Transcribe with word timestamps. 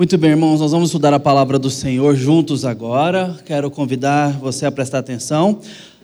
Muito 0.00 0.16
bem, 0.16 0.30
irmãos, 0.30 0.60
nós 0.60 0.72
vamos 0.72 0.88
estudar 0.88 1.12
a 1.12 1.20
palavra 1.20 1.58
do 1.58 1.68
Senhor 1.68 2.16
juntos 2.16 2.64
agora. 2.64 3.38
Quero 3.44 3.70
convidar 3.70 4.32
você 4.38 4.64
a 4.64 4.72
prestar 4.72 5.00
atenção. 5.00 5.60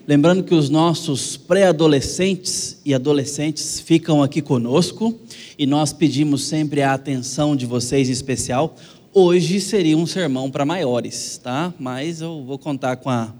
Lembrando 0.06 0.44
que 0.44 0.54
os 0.54 0.68
nossos 0.68 1.38
pré-adolescentes 1.38 2.78
e 2.84 2.92
adolescentes 2.92 3.80
ficam 3.80 4.22
aqui 4.22 4.42
conosco 4.42 5.18
e 5.58 5.64
nós 5.64 5.94
pedimos 5.94 6.44
sempre 6.44 6.82
a 6.82 6.92
atenção 6.92 7.56
de 7.56 7.64
vocês 7.64 8.10
em 8.10 8.12
especial. 8.12 8.76
Hoje 9.14 9.62
seria 9.62 9.96
um 9.96 10.04
sermão 10.04 10.50
para 10.50 10.66
maiores, 10.66 11.40
tá? 11.42 11.72
Mas 11.80 12.20
eu 12.20 12.44
vou 12.44 12.58
contar 12.58 12.96
com 12.96 13.08
a 13.08 13.32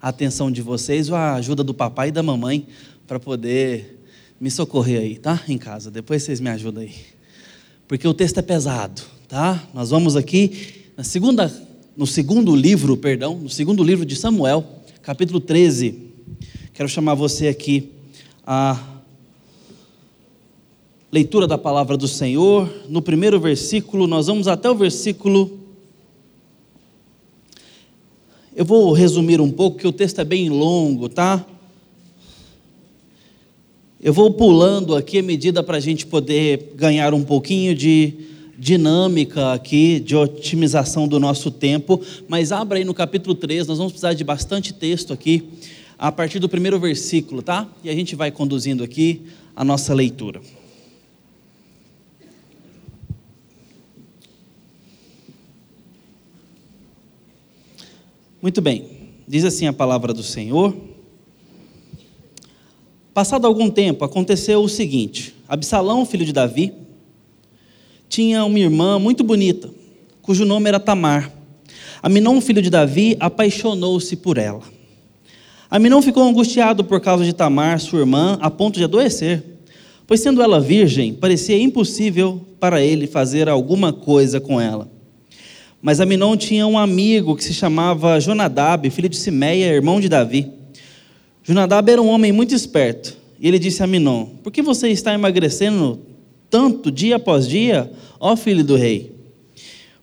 atenção 0.00 0.52
de 0.52 0.62
vocês, 0.62 1.10
a 1.10 1.34
ajuda 1.34 1.64
do 1.64 1.74
papai 1.74 2.10
e 2.10 2.12
da 2.12 2.22
mamãe 2.22 2.68
para 3.08 3.18
poder 3.18 4.04
me 4.40 4.52
socorrer 4.52 5.00
aí, 5.00 5.18
tá? 5.18 5.42
Em 5.48 5.58
casa. 5.58 5.90
Depois 5.90 6.22
vocês 6.22 6.38
me 6.38 6.48
ajudam 6.50 6.84
aí. 6.84 6.94
Porque 7.88 8.06
o 8.06 8.14
texto 8.14 8.38
é 8.38 8.42
pesado 8.42 9.15
tá? 9.28 9.68
Nós 9.74 9.90
vamos 9.90 10.14
aqui 10.14 10.84
na 10.96 11.02
segunda, 11.02 11.52
no 11.96 12.06
segundo 12.06 12.54
livro, 12.54 12.96
perdão, 12.96 13.36
no 13.36 13.48
segundo 13.48 13.82
livro 13.82 14.04
de 14.04 14.14
Samuel, 14.14 14.64
capítulo 15.02 15.40
13. 15.40 15.94
Quero 16.72 16.88
chamar 16.88 17.14
você 17.14 17.48
aqui 17.48 17.90
a 18.46 18.80
leitura 21.10 21.46
da 21.46 21.58
palavra 21.58 21.96
do 21.96 22.06
Senhor. 22.06 22.72
No 22.88 23.02
primeiro 23.02 23.40
versículo, 23.40 24.06
nós 24.06 24.28
vamos 24.28 24.46
até 24.46 24.70
o 24.70 24.74
versículo 24.74 25.60
eu 28.54 28.64
vou 28.64 28.90
resumir 28.92 29.38
um 29.38 29.50
pouco, 29.50 29.76
que 29.76 29.86
o 29.86 29.92
texto 29.92 30.18
é 30.18 30.24
bem 30.24 30.48
longo, 30.48 31.10
tá? 31.10 31.44
Eu 34.00 34.14
vou 34.14 34.32
pulando 34.32 34.96
aqui 34.96 35.18
a 35.18 35.22
medida 35.22 35.62
para 35.62 35.76
a 35.76 35.80
gente 35.80 36.06
poder 36.06 36.72
ganhar 36.74 37.12
um 37.12 37.22
pouquinho 37.22 37.74
de 37.74 38.14
dinâmica 38.58 39.52
aqui 39.52 40.00
de 40.00 40.16
otimização 40.16 41.06
do 41.06 41.20
nosso 41.20 41.50
tempo, 41.50 42.00
mas 42.28 42.52
abra 42.52 42.78
aí 42.78 42.84
no 42.84 42.94
capítulo 42.94 43.34
3, 43.34 43.66
nós 43.66 43.78
vamos 43.78 43.92
precisar 43.92 44.14
de 44.14 44.24
bastante 44.24 44.72
texto 44.72 45.12
aqui, 45.12 45.48
a 45.98 46.10
partir 46.10 46.38
do 46.38 46.48
primeiro 46.48 46.78
versículo, 46.78 47.42
tá? 47.42 47.68
E 47.82 47.90
a 47.90 47.94
gente 47.94 48.14
vai 48.16 48.30
conduzindo 48.30 48.82
aqui 48.82 49.22
a 49.54 49.64
nossa 49.64 49.94
leitura. 49.94 50.40
Muito 58.40 58.60
bem, 58.60 58.86
diz 59.26 59.44
assim 59.44 59.66
a 59.66 59.72
palavra 59.72 60.12
do 60.12 60.22
Senhor. 60.22 60.76
Passado 63.12 63.46
algum 63.46 63.70
tempo, 63.70 64.04
aconteceu 64.04 64.62
o 64.62 64.68
seguinte: 64.68 65.34
Absalão, 65.48 66.04
filho 66.04 66.24
de 66.24 66.32
Davi, 66.32 66.72
tinha 68.08 68.44
uma 68.44 68.58
irmã 68.58 68.98
muito 68.98 69.24
bonita, 69.24 69.70
cujo 70.22 70.44
nome 70.44 70.68
era 70.68 70.80
Tamar. 70.80 71.32
Aminon, 72.02 72.40
filho 72.40 72.62
de 72.62 72.70
Davi, 72.70 73.16
apaixonou-se 73.18 74.16
por 74.16 74.38
ela. 74.38 74.62
Aminon 75.70 76.00
ficou 76.00 76.22
angustiado 76.22 76.84
por 76.84 77.00
causa 77.00 77.24
de 77.24 77.32
Tamar, 77.32 77.80
sua 77.80 78.00
irmã, 78.00 78.38
a 78.40 78.50
ponto 78.50 78.78
de 78.78 78.84
adoecer, 78.84 79.42
pois 80.06 80.20
sendo 80.20 80.40
ela 80.40 80.60
virgem, 80.60 81.12
parecia 81.12 81.58
impossível 81.58 82.40
para 82.60 82.80
ele 82.80 83.06
fazer 83.06 83.48
alguma 83.48 83.92
coisa 83.92 84.40
com 84.40 84.60
ela. 84.60 84.88
Mas 85.82 86.00
Aminon 86.00 86.36
tinha 86.36 86.66
um 86.66 86.78
amigo 86.78 87.36
que 87.36 87.44
se 87.44 87.52
chamava 87.52 88.20
Jonadab, 88.20 88.88
filho 88.90 89.08
de 89.08 89.16
Simeia, 89.16 89.66
irmão 89.66 90.00
de 90.00 90.08
Davi. 90.08 90.50
Jonadab 91.44 91.90
era 91.90 92.00
um 92.00 92.08
homem 92.08 92.32
muito 92.32 92.54
esperto, 92.54 93.16
e 93.38 93.46
ele 93.48 93.58
disse 93.58 93.82
a 93.82 93.84
Aminon: 93.84 94.26
Por 94.42 94.52
que 94.52 94.62
você 94.62 94.88
está 94.88 95.12
emagrecendo 95.12 96.00
tanto 96.50 96.90
dia 96.90 97.16
após 97.16 97.48
dia, 97.48 97.90
ó 98.20 98.36
filho 98.36 98.64
do 98.64 98.76
rei? 98.76 99.16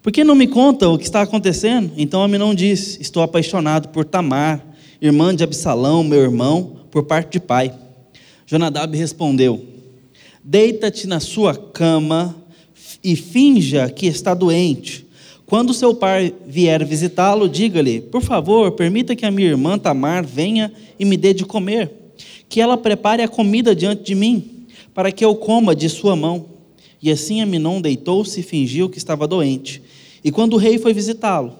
Por 0.02 0.12
que 0.12 0.24
não 0.24 0.36
me 0.36 0.48
conta 0.48 0.90
o 0.90 0.98
que 0.98 1.06
está 1.06 1.22
acontecendo? 1.22 1.92
Então 1.96 2.22
Aminon 2.22 2.54
disse: 2.54 3.02
Estou 3.02 3.24
apaixonado 3.24 3.88
por 3.88 4.04
Tamar, 4.04 4.62
irmã 5.02 5.34
de 5.34 5.46
Absalão, 5.46 6.04
meu 6.04 6.22
irmão, 6.22 6.76
por 6.92 7.04
parte 7.04 7.34
de 7.34 7.40
pai. 7.40 7.74
Jonadab 8.46 8.98
respondeu: 8.98 9.66
Deita-te 10.44 11.08
na 11.08 11.22
sua 11.22 11.56
cama 11.56 12.36
e 13.02 13.16
finja 13.16 13.90
que 13.90 14.06
está 14.06 14.34
doente. 14.34 15.08
Quando 15.46 15.74
seu 15.74 15.96
pai 15.96 16.34
vier 16.46 16.84
visitá-lo, 16.84 17.48
diga-lhe: 17.48 18.02
Por 18.02 18.22
favor, 18.22 18.74
permita 18.74 19.16
que 19.16 19.26
a 19.26 19.32
minha 19.32 19.48
irmã 19.48 19.80
Tamar 19.80 20.26
venha 20.26 20.74
e 21.00 21.06
me 21.06 21.16
dê 21.16 21.34
de 21.34 21.46
comer, 21.46 21.90
que 22.50 22.60
ela 22.60 22.76
prepare 22.76 23.24
a 23.24 23.28
comida 23.30 23.74
diante 23.74 24.04
de 24.04 24.16
mim 24.16 24.53
para 24.94 25.12
que 25.12 25.26
eu 25.26 25.36
coma 25.36 25.76
de 25.76 25.90
sua 25.90 26.16
mão. 26.16 26.46
E 27.02 27.12
assim 27.12 27.42
Aminon 27.42 27.82
deitou-se 27.82 28.40
e 28.40 28.44
fingiu 28.44 28.90
que 28.90 28.98
estava 28.98 29.28
doente. 29.28 29.82
E 30.24 30.32
quando 30.32 30.54
o 30.54 30.58
rei 30.58 30.78
foi 30.78 30.94
visitá-lo, 30.94 31.54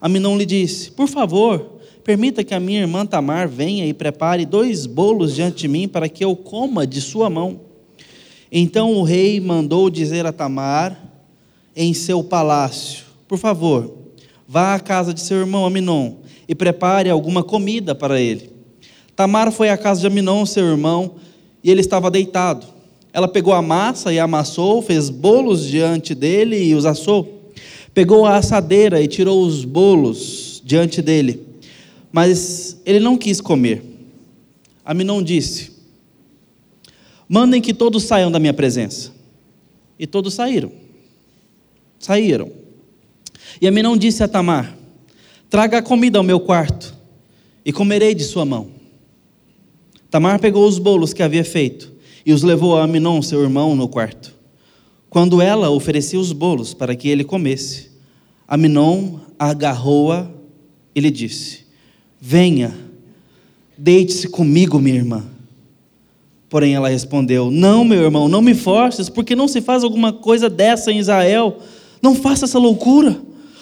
Aminon 0.00 0.36
lhe 0.36 0.44
disse: 0.44 0.90
Por 0.90 1.08
favor, 1.08 1.78
permita 2.04 2.44
que 2.44 2.54
a 2.54 2.60
minha 2.60 2.80
irmã 2.80 3.06
Tamar 3.06 3.48
venha 3.48 3.86
e 3.86 3.94
prepare 3.94 4.44
dois 4.44 4.86
bolos 4.86 5.34
diante 5.34 5.62
de 5.62 5.68
mim 5.68 5.88
para 5.88 6.08
que 6.08 6.24
eu 6.24 6.34
coma 6.36 6.86
de 6.86 7.00
sua 7.00 7.30
mão. 7.30 7.60
Então 8.52 8.94
o 8.94 9.02
rei 9.02 9.40
mandou 9.40 9.88
dizer 9.88 10.26
a 10.26 10.32
Tamar 10.32 11.00
em 11.74 11.94
seu 11.94 12.22
palácio: 12.22 13.04
Por 13.28 13.38
favor, 13.38 13.94
vá 14.46 14.74
à 14.74 14.80
casa 14.80 15.14
de 15.14 15.20
seu 15.20 15.38
irmão 15.38 15.64
Aminon 15.64 16.16
e 16.48 16.54
prepare 16.54 17.08
alguma 17.08 17.42
comida 17.42 17.94
para 17.94 18.20
ele. 18.20 18.50
Tamar 19.14 19.52
foi 19.52 19.68
à 19.70 19.78
casa 19.78 20.00
de 20.00 20.06
Aminon, 20.06 20.44
seu 20.44 20.66
irmão, 20.66 21.14
e 21.62 21.70
ele 21.70 21.80
estava 21.80 22.10
deitado. 22.10 22.66
Ela 23.12 23.26
pegou 23.26 23.52
a 23.52 23.60
massa 23.60 24.12
e 24.12 24.18
amassou, 24.18 24.80
fez 24.82 25.10
bolos 25.10 25.66
diante 25.66 26.14
dele 26.14 26.62
e 26.62 26.74
os 26.74 26.86
assou. 26.86 27.52
Pegou 27.92 28.24
a 28.24 28.36
assadeira 28.36 29.02
e 29.02 29.08
tirou 29.08 29.44
os 29.44 29.64
bolos 29.64 30.62
diante 30.64 31.02
dele. 31.02 31.44
Mas 32.12 32.80
ele 32.86 33.00
não 33.00 33.16
quis 33.16 33.40
comer. 33.40 33.82
Aminon 34.84 35.22
disse: 35.22 35.72
Mandem 37.28 37.60
que 37.60 37.74
todos 37.74 38.04
saiam 38.04 38.30
da 38.30 38.38
minha 38.38 38.54
presença. 38.54 39.12
E 39.98 40.06
todos 40.06 40.34
saíram. 40.34 40.72
Saíram. 41.98 42.50
E 43.60 43.66
Aminon 43.66 43.96
disse 43.96 44.22
a 44.22 44.28
Tamar: 44.28 44.76
Traga 45.48 45.78
a 45.78 45.82
comida 45.82 46.18
ao 46.18 46.24
meu 46.24 46.38
quarto 46.38 46.96
e 47.64 47.72
comerei 47.72 48.14
de 48.14 48.22
sua 48.22 48.44
mão. 48.44 48.70
Tamar 50.08 50.38
pegou 50.38 50.66
os 50.66 50.78
bolos 50.78 51.12
que 51.12 51.22
havia 51.22 51.44
feito 51.44 51.89
e 52.24 52.32
os 52.32 52.42
levou 52.42 52.76
a 52.76 52.84
Aminon, 52.84 53.22
seu 53.22 53.42
irmão, 53.42 53.74
no 53.74 53.88
quarto. 53.88 54.34
Quando 55.08 55.42
ela 55.42 55.70
oferecia 55.70 56.20
os 56.20 56.32
bolos 56.32 56.72
para 56.72 56.94
que 56.94 57.08
ele 57.08 57.24
comesse, 57.24 57.90
Aminon 58.46 59.18
agarrou-a 59.38 60.28
e 60.94 61.00
lhe 61.00 61.10
disse: 61.10 61.60
Venha, 62.20 62.72
deite-se 63.76 64.28
comigo, 64.28 64.78
minha 64.78 64.96
irmã. 64.96 65.24
Porém 66.48 66.74
ela 66.74 66.88
respondeu: 66.88 67.50
Não, 67.50 67.84
meu 67.84 68.02
irmão, 68.02 68.28
não 68.28 68.42
me 68.42 68.54
forces, 68.54 69.08
porque 69.08 69.34
não 69.34 69.48
se 69.48 69.60
faz 69.60 69.82
alguma 69.82 70.12
coisa 70.12 70.48
dessa 70.48 70.92
em 70.92 70.98
Israel. 70.98 71.58
Não 72.02 72.14
faça 72.14 72.44
essa 72.44 72.58
loucura, 72.58 73.20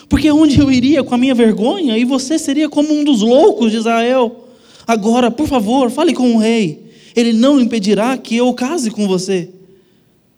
porque 0.09 0.31
onde 0.31 0.59
eu 0.61 0.71
iria 0.71 1.03
com 1.03 1.15
a 1.15 1.19
minha 1.19 1.35
vergonha 1.35 1.99
e 1.99 2.05
você 2.05 2.39
seria 2.39 2.69
como 2.69 2.93
um 2.93 3.03
dos 3.03 3.21
loucos 3.21 3.73
de 3.73 3.79
Israel. 3.79 4.45
Agora, 4.87 5.31
por 5.31 5.47
favor, 5.47 5.91
fale 5.91 6.15
com 6.15 6.35
o 6.35 6.39
rei 6.39 6.88
ele 7.15 7.33
não 7.33 7.61
impedirá 7.61 8.17
que 8.17 8.37
eu 8.37 8.53
case 8.55 8.91
com 8.91 9.07
você. 9.07 9.51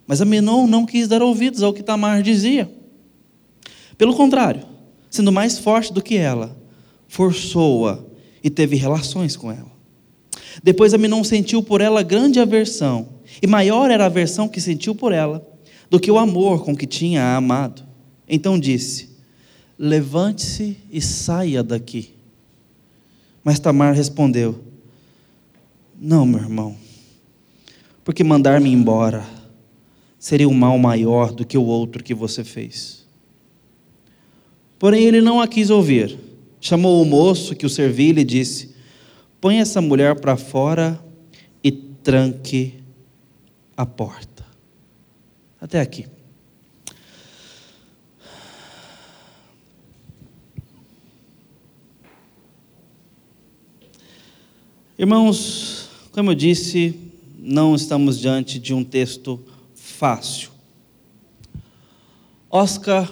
Mas 0.07 0.21
Amenon 0.21 0.67
não 0.67 0.87
quis 0.87 1.07
dar 1.07 1.23
ouvidos 1.23 1.63
ao 1.63 1.73
que 1.73 1.83
Tamar 1.83 2.23
dizia. 2.23 2.71
Pelo 3.97 4.15
contrário, 4.15 4.63
sendo 5.11 5.31
mais 5.31 5.59
forte 5.59 5.93
do 5.93 6.03
que 6.03 6.17
ela, 6.17 6.57
forçou-a 7.07 7.99
e 8.43 8.49
teve 8.49 8.77
relações 8.77 9.37
com 9.37 9.51
ela. 9.51 9.71
Depois 10.63 10.95
Amenon 10.95 11.23
sentiu 11.23 11.63
por 11.63 11.81
ela 11.81 12.03
grande 12.03 12.41
aversão, 12.41 13.09
e 13.41 13.47
maior 13.47 13.91
era 13.91 14.05
a 14.05 14.07
aversão 14.07 14.49
que 14.49 14.61
sentiu 14.61 14.95
por 14.95 15.13
ela 15.13 15.47
do 15.89 16.01
que 16.01 16.11
o 16.11 16.19
amor 16.19 16.65
com 16.65 16.77
que 16.77 16.87
tinha 16.87 17.23
a 17.23 17.37
amado. 17.37 17.83
Então 18.29 18.59
disse: 18.59 19.11
Levante-se 19.79 20.77
e 20.91 21.01
saia 21.01 21.63
daqui. 21.63 22.15
Mas 23.43 23.59
Tamar 23.59 23.95
respondeu: 23.95 24.61
não, 26.03 26.25
meu 26.25 26.41
irmão, 26.41 26.75
porque 28.03 28.25
mandar-me 28.25 28.73
embora 28.73 29.23
seria 30.19 30.49
um 30.49 30.55
mal 30.55 30.79
maior 30.79 31.31
do 31.31 31.45
que 31.45 31.59
o 31.59 31.63
outro 31.63 32.03
que 32.03 32.15
você 32.15 32.43
fez. 32.43 33.07
Porém, 34.79 35.05
ele 35.05 35.21
não 35.21 35.43
a 35.43 35.47
quis 35.47 35.69
ouvir. 35.69 36.19
Chamou 36.59 37.03
o 37.03 37.05
moço 37.05 37.55
que 37.55 37.67
o 37.67 37.69
servia 37.69 38.09
e 38.09 38.13
lhe 38.13 38.25
disse: 38.25 38.75
Põe 39.39 39.59
essa 39.59 39.83
mulher 39.83 40.19
para 40.19 40.39
fora 40.39 40.99
e 41.63 41.71
tranque 41.71 42.83
a 43.77 43.85
porta. 43.85 44.47
Até 45.61 45.83
aqui. 45.83 46.07
Irmãos, 54.99 55.90
como 56.13 56.31
eu 56.31 56.35
disse, 56.35 56.95
não 57.39 57.75
estamos 57.75 58.19
diante 58.19 58.59
de 58.59 58.75
um 58.75 58.83
texto 58.83 59.41
fácil. 59.75 60.51
Oscar 62.51 63.11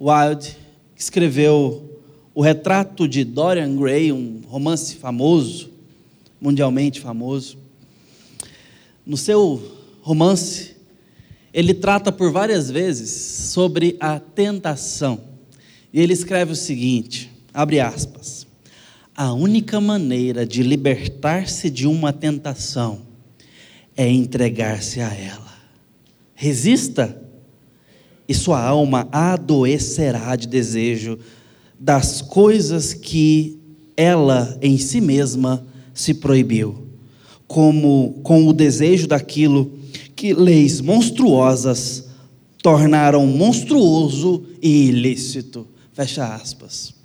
Wilde, 0.00 0.56
escreveu 0.96 2.00
o 2.34 2.42
retrato 2.42 3.06
de 3.06 3.22
Dorian 3.22 3.76
Gray, 3.76 4.10
um 4.10 4.42
romance 4.48 4.96
famoso, 4.96 5.70
mundialmente 6.40 7.00
famoso. 7.00 7.56
No 9.06 9.16
seu 9.16 9.62
romance, 10.02 10.74
ele 11.52 11.74
trata 11.74 12.10
por 12.10 12.32
várias 12.32 12.70
vezes 12.70 13.10
sobre 13.52 13.96
a 14.00 14.18
tentação. 14.18 15.20
E 15.92 16.00
ele 16.00 16.12
escreve 16.12 16.52
o 16.52 16.56
seguinte: 16.56 17.30
abre 17.52 17.78
aspas. 17.78 18.39
A 19.22 19.34
única 19.34 19.78
maneira 19.82 20.46
de 20.46 20.62
libertar-se 20.62 21.68
de 21.68 21.86
uma 21.86 22.10
tentação 22.10 23.00
é 23.94 24.08
entregar-se 24.08 24.98
a 24.98 25.12
ela. 25.12 25.52
Resista, 26.34 27.22
e 28.26 28.32
sua 28.32 28.64
alma 28.64 29.06
adoecerá 29.12 30.34
de 30.36 30.48
desejo 30.48 31.18
das 31.78 32.22
coisas 32.22 32.94
que 32.94 33.58
ela 33.94 34.58
em 34.62 34.78
si 34.78 35.02
mesma 35.02 35.66
se 35.92 36.14
proibiu, 36.14 36.86
como 37.46 38.20
com 38.22 38.48
o 38.48 38.54
desejo 38.54 39.06
daquilo 39.06 39.78
que 40.16 40.32
leis 40.32 40.80
monstruosas 40.80 42.08
tornaram 42.62 43.26
monstruoso 43.26 44.46
e 44.62 44.88
ilícito. 44.88 45.68
Fecha 45.92 46.24
aspas. 46.34 46.99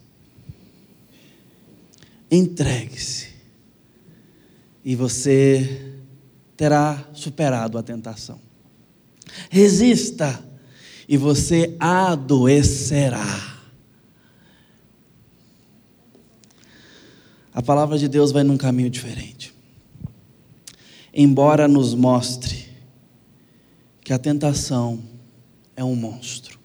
Entregue-se 2.30 3.30
e 4.84 4.96
você 4.96 5.96
terá 6.56 7.08
superado 7.14 7.78
a 7.78 7.84
tentação. 7.84 8.40
Resista 9.50 10.44
e 11.08 11.18
você 11.18 11.76
adoecerá. 11.80 13.56
A 17.54 17.62
palavra 17.62 17.98
de 17.98 18.08
Deus 18.08 18.32
vai 18.32 18.44
num 18.44 18.58
caminho 18.58 18.90
diferente. 18.90 19.54
Embora 21.14 21.68
nos 21.68 21.94
mostre 21.94 22.68
que 24.04 24.12
a 24.12 24.20
tentação 24.20 25.02
é 25.76 25.84
um 25.84 25.96
monstro 25.96 26.60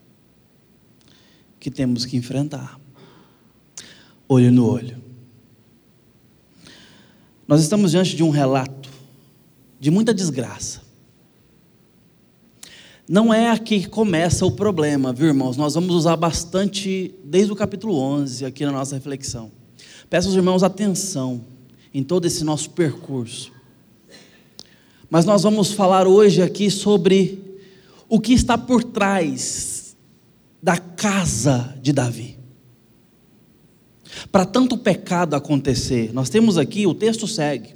que 1.61 1.71
temos 1.71 2.05
que 2.05 2.17
enfrentar, 2.17 2.81
olho 4.29 4.51
no 4.51 4.67
olho. 4.67 5.00
Nós 7.51 7.63
estamos 7.63 7.91
diante 7.91 8.15
de 8.15 8.23
um 8.23 8.31
relato 8.31 8.89
de 9.81 9.91
muita 9.91 10.15
desgraça. 10.15 10.83
Não 13.09 13.35
é 13.35 13.51
aqui 13.51 13.81
que 13.81 13.89
começa 13.89 14.47
o 14.47 14.53
problema, 14.53 15.13
viu, 15.13 15.27
irmãos? 15.27 15.57
Nós 15.57 15.75
vamos 15.75 15.93
usar 15.93 16.15
bastante 16.15 17.13
desde 17.25 17.53
o 17.53 17.57
capítulo 17.57 17.99
11 17.99 18.45
aqui 18.45 18.65
na 18.65 18.71
nossa 18.71 18.95
reflexão. 18.95 19.51
Peço 20.09 20.29
aos 20.29 20.37
irmãos 20.37 20.63
atenção 20.63 21.41
em 21.93 22.05
todo 22.05 22.25
esse 22.25 22.45
nosso 22.45 22.71
percurso. 22.71 23.51
Mas 25.11 25.25
nós 25.25 25.43
vamos 25.43 25.73
falar 25.73 26.07
hoje 26.07 26.43
aqui 26.43 26.71
sobre 26.71 27.59
o 28.09 28.21
que 28.21 28.33
está 28.33 28.57
por 28.57 28.85
trás 28.85 29.97
da 30.63 30.79
casa 30.79 31.77
de 31.83 31.93
Davi. 31.93 32.40
Para 34.31 34.45
tanto 34.45 34.77
pecado 34.77 35.35
acontecer, 35.35 36.13
nós 36.13 36.29
temos 36.29 36.59
aqui, 36.59 36.87
o 36.87 36.95
texto 36.95 37.27
segue. 37.27 37.75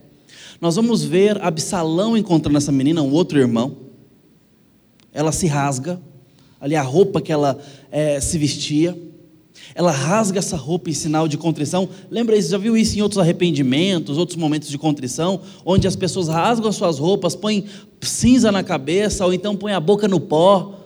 Nós 0.60 0.76
vamos 0.76 1.04
ver 1.04 1.40
Absalão 1.42 2.16
encontrando 2.16 2.58
essa 2.58 2.72
menina, 2.72 3.02
um 3.02 3.12
outro 3.12 3.38
irmão. 3.38 3.76
Ela 5.12 5.32
se 5.32 5.46
rasga, 5.46 6.00
ali 6.60 6.74
a 6.74 6.82
roupa 6.82 7.20
que 7.20 7.32
ela 7.32 7.58
é, 7.90 8.20
se 8.20 8.38
vestia. 8.38 8.98
Ela 9.74 9.90
rasga 9.90 10.38
essa 10.38 10.56
roupa 10.56 10.90
em 10.90 10.92
sinal 10.92 11.28
de 11.28 11.36
contrição. 11.36 11.88
Lembra 12.10 12.36
isso? 12.36 12.50
Já 12.50 12.58
viu 12.58 12.76
isso 12.76 12.98
em 12.98 13.02
outros 13.02 13.18
arrependimentos, 13.18 14.18
outros 14.18 14.36
momentos 14.36 14.68
de 14.68 14.78
contrição, 14.78 15.40
onde 15.64 15.86
as 15.86 15.96
pessoas 15.96 16.28
rasgam 16.28 16.68
as 16.68 16.76
suas 16.76 16.98
roupas, 16.98 17.34
põem 17.34 17.66
cinza 18.00 18.50
na 18.50 18.62
cabeça, 18.62 19.24
ou 19.24 19.32
então 19.32 19.56
põem 19.56 19.72
a 19.72 19.80
boca 19.80 20.08
no 20.08 20.20
pó. 20.20 20.83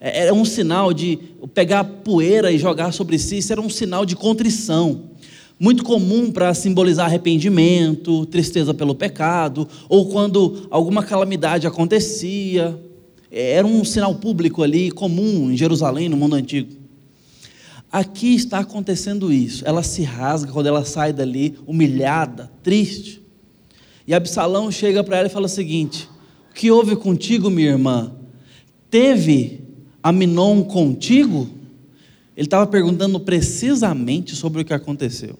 É, 0.00 0.24
era 0.24 0.34
um 0.34 0.44
sinal 0.44 0.92
de 0.92 1.18
pegar 1.54 1.84
poeira 1.84 2.52
e 2.52 2.58
jogar 2.58 2.92
sobre 2.92 3.18
si, 3.18 3.38
isso 3.38 3.52
era 3.52 3.60
um 3.60 3.70
sinal 3.70 4.04
de 4.04 4.14
contrição. 4.14 5.10
Muito 5.58 5.84
comum 5.84 6.30
para 6.30 6.52
simbolizar 6.52 7.06
arrependimento, 7.06 8.26
tristeza 8.26 8.74
pelo 8.74 8.94
pecado, 8.94 9.66
ou 9.88 10.06
quando 10.10 10.66
alguma 10.70 11.02
calamidade 11.02 11.66
acontecia. 11.66 12.78
Era 13.30 13.66
um 13.66 13.82
sinal 13.84 14.14
público 14.16 14.62
ali, 14.62 14.90
comum 14.90 15.50
em 15.50 15.56
Jerusalém, 15.56 16.10
no 16.10 16.16
mundo 16.16 16.36
antigo. 16.36 16.74
Aqui 17.90 18.34
está 18.34 18.58
acontecendo 18.58 19.32
isso. 19.32 19.64
Ela 19.66 19.82
se 19.82 20.02
rasga 20.02 20.52
quando 20.52 20.66
ela 20.66 20.84
sai 20.84 21.12
dali, 21.12 21.56
humilhada, 21.66 22.50
triste. 22.62 23.22
E 24.06 24.12
Absalão 24.12 24.70
chega 24.70 25.02
para 25.02 25.16
ela 25.16 25.26
e 25.28 25.30
fala 25.30 25.46
o 25.46 25.48
seguinte: 25.48 26.06
O 26.50 26.54
que 26.54 26.70
houve 26.70 26.96
contigo, 26.96 27.48
minha 27.48 27.70
irmã? 27.70 28.12
Teve 28.90 29.65
Aminon 30.06 30.62
contigo? 30.62 31.48
Ele 32.36 32.46
estava 32.46 32.64
perguntando 32.64 33.18
precisamente 33.18 34.36
sobre 34.36 34.62
o 34.62 34.64
que 34.64 34.72
aconteceu. 34.72 35.36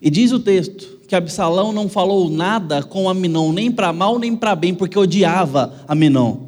E 0.00 0.08
diz 0.08 0.32
o 0.32 0.40
texto 0.40 1.00
que 1.06 1.14
Absalão 1.14 1.74
não 1.74 1.90
falou 1.90 2.30
nada 2.30 2.82
com 2.82 3.06
Aminon, 3.06 3.52
nem 3.52 3.70
para 3.70 3.92
mal 3.92 4.18
nem 4.18 4.34
para 4.34 4.56
bem, 4.56 4.74
porque 4.74 4.98
odiava 4.98 5.74
Aminon. 5.86 6.38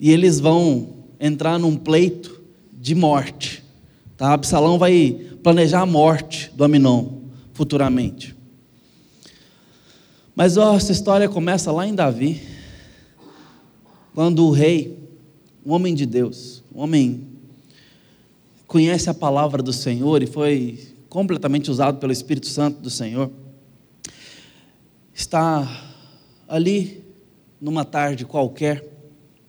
E 0.00 0.10
eles 0.10 0.40
vão 0.40 0.94
entrar 1.20 1.58
num 1.58 1.76
pleito 1.76 2.40
de 2.72 2.94
morte. 2.94 3.62
Tá? 4.16 4.32
Absalão 4.32 4.78
vai 4.78 5.10
planejar 5.42 5.82
a 5.82 5.86
morte 5.86 6.50
do 6.56 6.64
Aminon 6.64 7.18
futuramente. 7.52 8.34
Mas 10.34 10.56
ó, 10.56 10.74
essa 10.74 10.90
história 10.90 11.28
começa 11.28 11.70
lá 11.70 11.86
em 11.86 11.94
Davi, 11.94 12.40
quando 14.14 14.46
o 14.46 14.50
rei 14.50 15.07
um 15.64 15.72
homem 15.72 15.94
de 15.94 16.06
Deus, 16.06 16.62
um 16.74 16.80
homem 16.80 17.26
conhece 18.66 19.08
a 19.08 19.14
palavra 19.14 19.62
do 19.62 19.72
Senhor 19.72 20.22
e 20.22 20.26
foi 20.26 20.78
completamente 21.08 21.70
usado 21.70 21.98
pelo 21.98 22.12
Espírito 22.12 22.46
Santo 22.46 22.80
do 22.80 22.90
Senhor, 22.90 23.30
está 25.14 25.66
ali 26.46 27.02
numa 27.60 27.84
tarde 27.84 28.24
qualquer, 28.24 28.86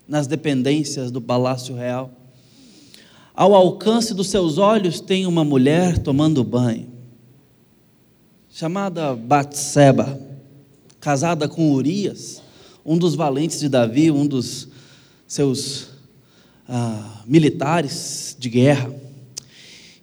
nas 0.08 0.26
dependências 0.26 1.10
do 1.10 1.20
palácio 1.20 1.74
real. 1.74 2.10
Ao 3.34 3.54
alcance 3.54 4.12
dos 4.12 4.28
seus 4.28 4.58
olhos 4.58 5.00
tem 5.00 5.26
uma 5.26 5.44
mulher 5.44 5.98
tomando 5.98 6.42
banho, 6.42 6.88
chamada 8.50 9.14
Batseba, 9.14 10.20
casada 10.98 11.48
com 11.48 11.72
Urias, 11.72 12.42
um 12.84 12.98
dos 12.98 13.14
valentes 13.14 13.60
de 13.60 13.68
Davi, 13.68 14.10
um 14.10 14.26
dos 14.26 14.68
seus 15.26 15.90
ah, 16.72 17.22
militares 17.26 18.36
de 18.38 18.48
guerra, 18.48 18.94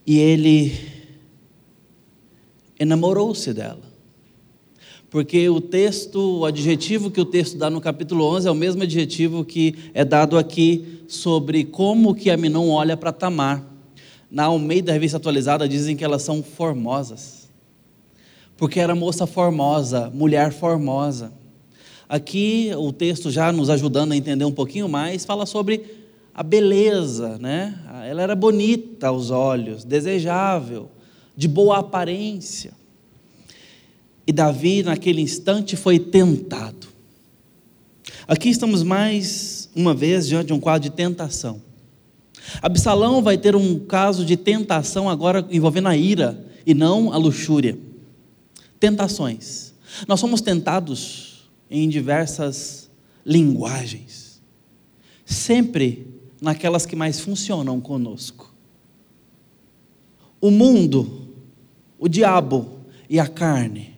e 0.06 0.18
ele 0.18 0.78
enamorou-se 2.78 3.54
dela. 3.54 3.80
Porque 5.08 5.48
o 5.48 5.62
texto, 5.62 6.40
o 6.40 6.44
adjetivo 6.44 7.10
que 7.10 7.20
o 7.22 7.24
texto 7.24 7.56
dá 7.56 7.70
no 7.70 7.80
capítulo 7.80 8.22
11 8.26 8.48
é 8.48 8.50
o 8.50 8.54
mesmo 8.54 8.82
adjetivo 8.82 9.46
que 9.46 9.74
é 9.94 10.04
dado 10.04 10.36
aqui 10.36 11.04
sobre 11.08 11.64
como 11.64 12.14
que 12.14 12.30
Aminon 12.30 12.68
olha 12.68 12.98
para 12.98 13.12
Tamar. 13.12 13.64
Na 14.30 14.44
Almeida 14.44 14.92
Revista 14.92 15.16
Atualizada 15.16 15.66
dizem 15.66 15.96
que 15.96 16.04
elas 16.04 16.20
são 16.20 16.42
formosas. 16.42 17.48
Porque 18.58 18.78
era 18.78 18.94
moça 18.94 19.26
formosa, 19.26 20.10
mulher 20.10 20.52
formosa. 20.52 21.32
Aqui 22.06 22.70
o 22.76 22.92
texto 22.92 23.30
já 23.30 23.50
nos 23.50 23.70
ajudando 23.70 24.12
a 24.12 24.16
entender 24.16 24.44
um 24.44 24.52
pouquinho 24.52 24.88
mais, 24.88 25.24
fala 25.24 25.46
sobre 25.46 25.97
a 26.38 26.42
beleza, 26.44 27.36
né? 27.38 27.76
Ela 28.06 28.22
era 28.22 28.36
bonita 28.36 29.08
aos 29.08 29.32
olhos, 29.32 29.82
desejável, 29.82 30.88
de 31.36 31.48
boa 31.48 31.78
aparência. 31.78 32.70
E 34.24 34.32
Davi, 34.32 34.84
naquele 34.84 35.20
instante, 35.20 35.74
foi 35.74 35.98
tentado. 35.98 36.86
Aqui 38.28 38.50
estamos 38.50 38.84
mais 38.84 39.68
uma 39.74 39.92
vez 39.92 40.28
diante 40.28 40.46
de 40.46 40.52
um 40.52 40.60
quadro 40.60 40.88
de 40.88 40.94
tentação. 40.94 41.60
Absalão 42.62 43.20
vai 43.20 43.36
ter 43.36 43.56
um 43.56 43.80
caso 43.80 44.24
de 44.24 44.36
tentação 44.36 45.10
agora 45.10 45.44
envolvendo 45.50 45.88
a 45.88 45.96
ira 45.96 46.46
e 46.64 46.72
não 46.72 47.12
a 47.12 47.16
luxúria. 47.16 47.76
Tentações. 48.78 49.74
Nós 50.06 50.20
somos 50.20 50.40
tentados 50.40 51.50
em 51.68 51.88
diversas 51.88 52.88
linguagens. 53.26 54.40
Sempre 55.26 56.07
naquelas 56.40 56.86
que 56.86 56.96
mais 56.96 57.20
funcionam 57.20 57.80
conosco. 57.80 58.54
O 60.40 60.50
mundo, 60.50 61.28
o 61.98 62.08
diabo 62.08 62.78
e 63.08 63.18
a 63.18 63.26
carne 63.26 63.96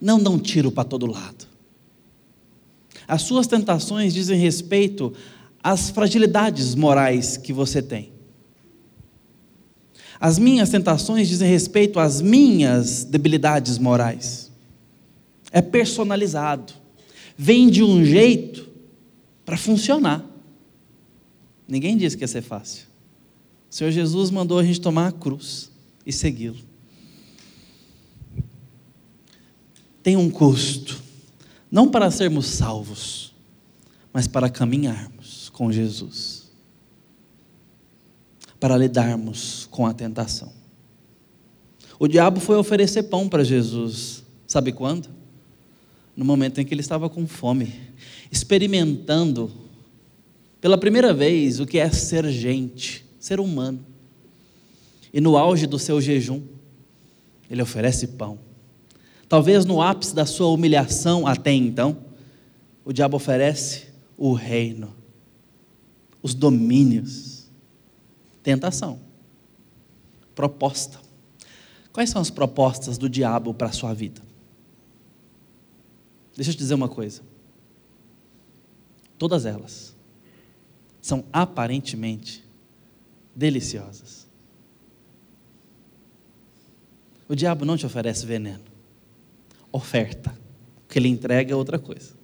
não 0.00 0.22
dão 0.22 0.38
tiro 0.38 0.70
para 0.72 0.84
todo 0.84 1.06
lado. 1.06 1.46
As 3.06 3.22
suas 3.22 3.46
tentações 3.46 4.14
dizem 4.14 4.38
respeito 4.38 5.12
as 5.62 5.90
fragilidades 5.90 6.74
morais 6.74 7.36
que 7.36 7.52
você 7.52 7.82
tem. 7.82 8.12
As 10.20 10.38
minhas 10.38 10.70
tentações 10.70 11.28
dizem 11.28 11.48
respeito 11.50 11.98
às 11.98 12.20
minhas 12.20 13.04
debilidades 13.04 13.78
morais. 13.78 14.50
É 15.50 15.60
personalizado. 15.60 16.72
Vem 17.36 17.68
de 17.68 17.82
um 17.82 18.04
jeito 18.04 18.68
para 19.44 19.56
funcionar. 19.56 20.24
Ninguém 21.66 21.96
disse 21.96 22.16
que 22.16 22.24
ia 22.24 22.28
ser 22.28 22.42
fácil. 22.42 22.86
O 23.70 23.74
Senhor 23.74 23.90
Jesus 23.90 24.30
mandou 24.30 24.58
a 24.58 24.64
gente 24.64 24.80
tomar 24.80 25.08
a 25.08 25.12
cruz 25.12 25.70
e 26.06 26.12
segui-lo. 26.12 26.58
Tem 30.02 30.16
um 30.16 30.30
custo, 30.30 31.02
não 31.70 31.90
para 31.90 32.10
sermos 32.10 32.46
salvos, 32.46 33.34
mas 34.12 34.28
para 34.28 34.50
caminharmos 34.50 35.48
com 35.48 35.72
Jesus, 35.72 36.52
para 38.60 38.76
lidarmos 38.76 39.66
com 39.70 39.86
a 39.86 39.94
tentação. 39.94 40.52
O 41.98 42.06
diabo 42.06 42.38
foi 42.38 42.56
oferecer 42.56 43.04
pão 43.04 43.28
para 43.28 43.42
Jesus, 43.42 44.22
sabe 44.46 44.72
quando? 44.72 45.08
No 46.14 46.24
momento 46.24 46.60
em 46.60 46.64
que 46.64 46.74
ele 46.74 46.82
estava 46.82 47.08
com 47.08 47.26
fome, 47.26 47.72
experimentando 48.30 49.63
pela 50.64 50.78
primeira 50.78 51.12
vez 51.12 51.60
o 51.60 51.66
que 51.66 51.78
é 51.78 51.90
ser 51.90 52.26
gente, 52.30 53.04
ser 53.20 53.38
humano. 53.38 53.84
E 55.12 55.20
no 55.20 55.36
auge 55.36 55.66
do 55.66 55.78
seu 55.78 56.00
jejum, 56.00 56.40
ele 57.50 57.60
oferece 57.60 58.06
pão. 58.06 58.38
Talvez 59.28 59.66
no 59.66 59.82
ápice 59.82 60.14
da 60.14 60.24
sua 60.24 60.46
humilhação 60.46 61.26
até 61.26 61.52
então, 61.52 61.98
o 62.82 62.94
diabo 62.94 63.14
oferece 63.14 63.88
o 64.16 64.32
reino, 64.32 64.96
os 66.22 66.32
domínios, 66.32 67.46
tentação, 68.42 69.00
proposta. 70.34 70.98
Quais 71.92 72.08
são 72.08 72.22
as 72.22 72.30
propostas 72.30 72.96
do 72.96 73.06
diabo 73.06 73.52
para 73.52 73.68
a 73.68 73.72
sua 73.72 73.92
vida? 73.92 74.22
Deixa 76.34 76.52
eu 76.52 76.54
te 76.54 76.58
dizer 76.58 76.72
uma 76.72 76.88
coisa. 76.88 77.20
Todas 79.18 79.44
elas 79.44 79.93
são 81.04 81.22
aparentemente 81.30 82.42
deliciosas. 83.36 84.26
O 87.28 87.34
diabo 87.34 87.66
não 87.66 87.76
te 87.76 87.84
oferece 87.84 88.24
veneno, 88.24 88.64
oferta. 89.70 90.34
O 90.78 90.88
que 90.88 90.98
ele 90.98 91.08
entrega 91.08 91.52
é 91.52 91.54
outra 91.54 91.78
coisa. 91.78 92.14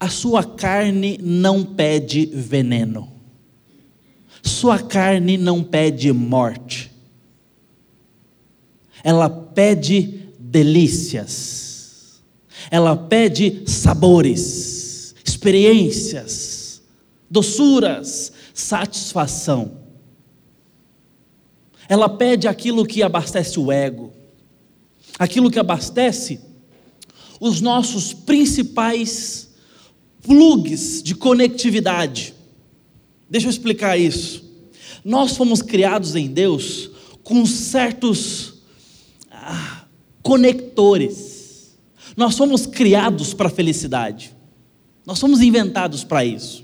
A 0.00 0.08
sua 0.08 0.42
carne 0.42 1.16
não 1.22 1.64
pede 1.64 2.26
veneno, 2.26 3.12
sua 4.42 4.80
carne 4.80 5.38
não 5.38 5.62
pede 5.62 6.12
morte, 6.12 6.90
ela 9.04 9.30
pede 9.30 10.28
delícias, 10.40 12.20
ela 12.68 12.96
pede 12.96 13.62
sabores, 13.70 15.14
experiências, 15.24 16.63
doçuras, 17.34 18.32
satisfação. 18.54 19.78
Ela 21.88 22.08
pede 22.08 22.46
aquilo 22.46 22.86
que 22.86 23.02
abastece 23.02 23.58
o 23.58 23.72
ego, 23.72 24.12
aquilo 25.18 25.50
que 25.50 25.58
abastece 25.58 26.40
os 27.40 27.60
nossos 27.60 28.12
principais 28.14 29.50
plugs 30.22 31.02
de 31.02 31.16
conectividade. 31.16 32.32
Deixa 33.28 33.48
eu 33.48 33.50
explicar 33.50 33.98
isso. 33.98 34.44
Nós 35.04 35.36
fomos 35.36 35.60
criados 35.60 36.14
em 36.14 36.28
Deus 36.28 36.88
com 37.24 37.44
certos 37.44 38.62
ah, 39.28 39.86
conectores. 40.22 41.76
Nós 42.16 42.38
fomos 42.38 42.64
criados 42.64 43.34
para 43.34 43.48
a 43.48 43.50
felicidade. 43.50 44.32
Nós 45.04 45.18
fomos 45.18 45.40
inventados 45.40 46.04
para 46.04 46.24
isso. 46.24 46.63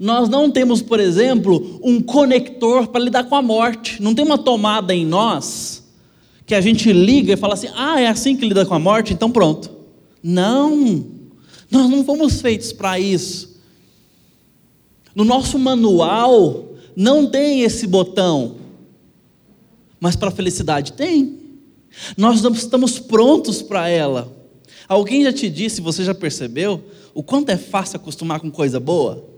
Nós 0.00 0.30
não 0.30 0.50
temos, 0.50 0.80
por 0.80 0.98
exemplo, 0.98 1.78
um 1.84 2.00
conector 2.00 2.86
para 2.88 3.04
lidar 3.04 3.24
com 3.24 3.36
a 3.36 3.42
morte. 3.42 4.02
Não 4.02 4.14
tem 4.14 4.24
uma 4.24 4.38
tomada 4.38 4.94
em 4.94 5.04
nós 5.04 5.84
que 6.46 6.54
a 6.54 6.60
gente 6.62 6.90
liga 6.90 7.34
e 7.34 7.36
fala 7.36 7.52
assim: 7.52 7.68
ah, 7.74 8.00
é 8.00 8.06
assim 8.06 8.34
que 8.34 8.48
lida 8.48 8.64
com 8.64 8.74
a 8.74 8.78
morte, 8.78 9.12
então 9.12 9.30
pronto. 9.30 9.70
Não, 10.22 11.04
nós 11.70 11.90
não 11.90 12.02
fomos 12.02 12.40
feitos 12.40 12.72
para 12.72 12.98
isso. 12.98 13.60
No 15.14 15.22
nosso 15.22 15.58
manual 15.58 16.70
não 16.96 17.26
tem 17.26 17.60
esse 17.60 17.86
botão, 17.86 18.56
mas 20.00 20.16
para 20.16 20.30
a 20.30 20.32
felicidade 20.32 20.94
tem. 20.94 21.40
Nós 22.16 22.42
estamos 22.42 22.98
prontos 22.98 23.60
para 23.60 23.86
ela. 23.86 24.34
Alguém 24.88 25.24
já 25.24 25.32
te 25.32 25.50
disse, 25.50 25.82
você 25.82 26.02
já 26.04 26.14
percebeu, 26.14 26.82
o 27.12 27.22
quanto 27.22 27.50
é 27.50 27.58
fácil 27.58 27.96
acostumar 27.96 28.40
com 28.40 28.50
coisa 28.50 28.80
boa? 28.80 29.29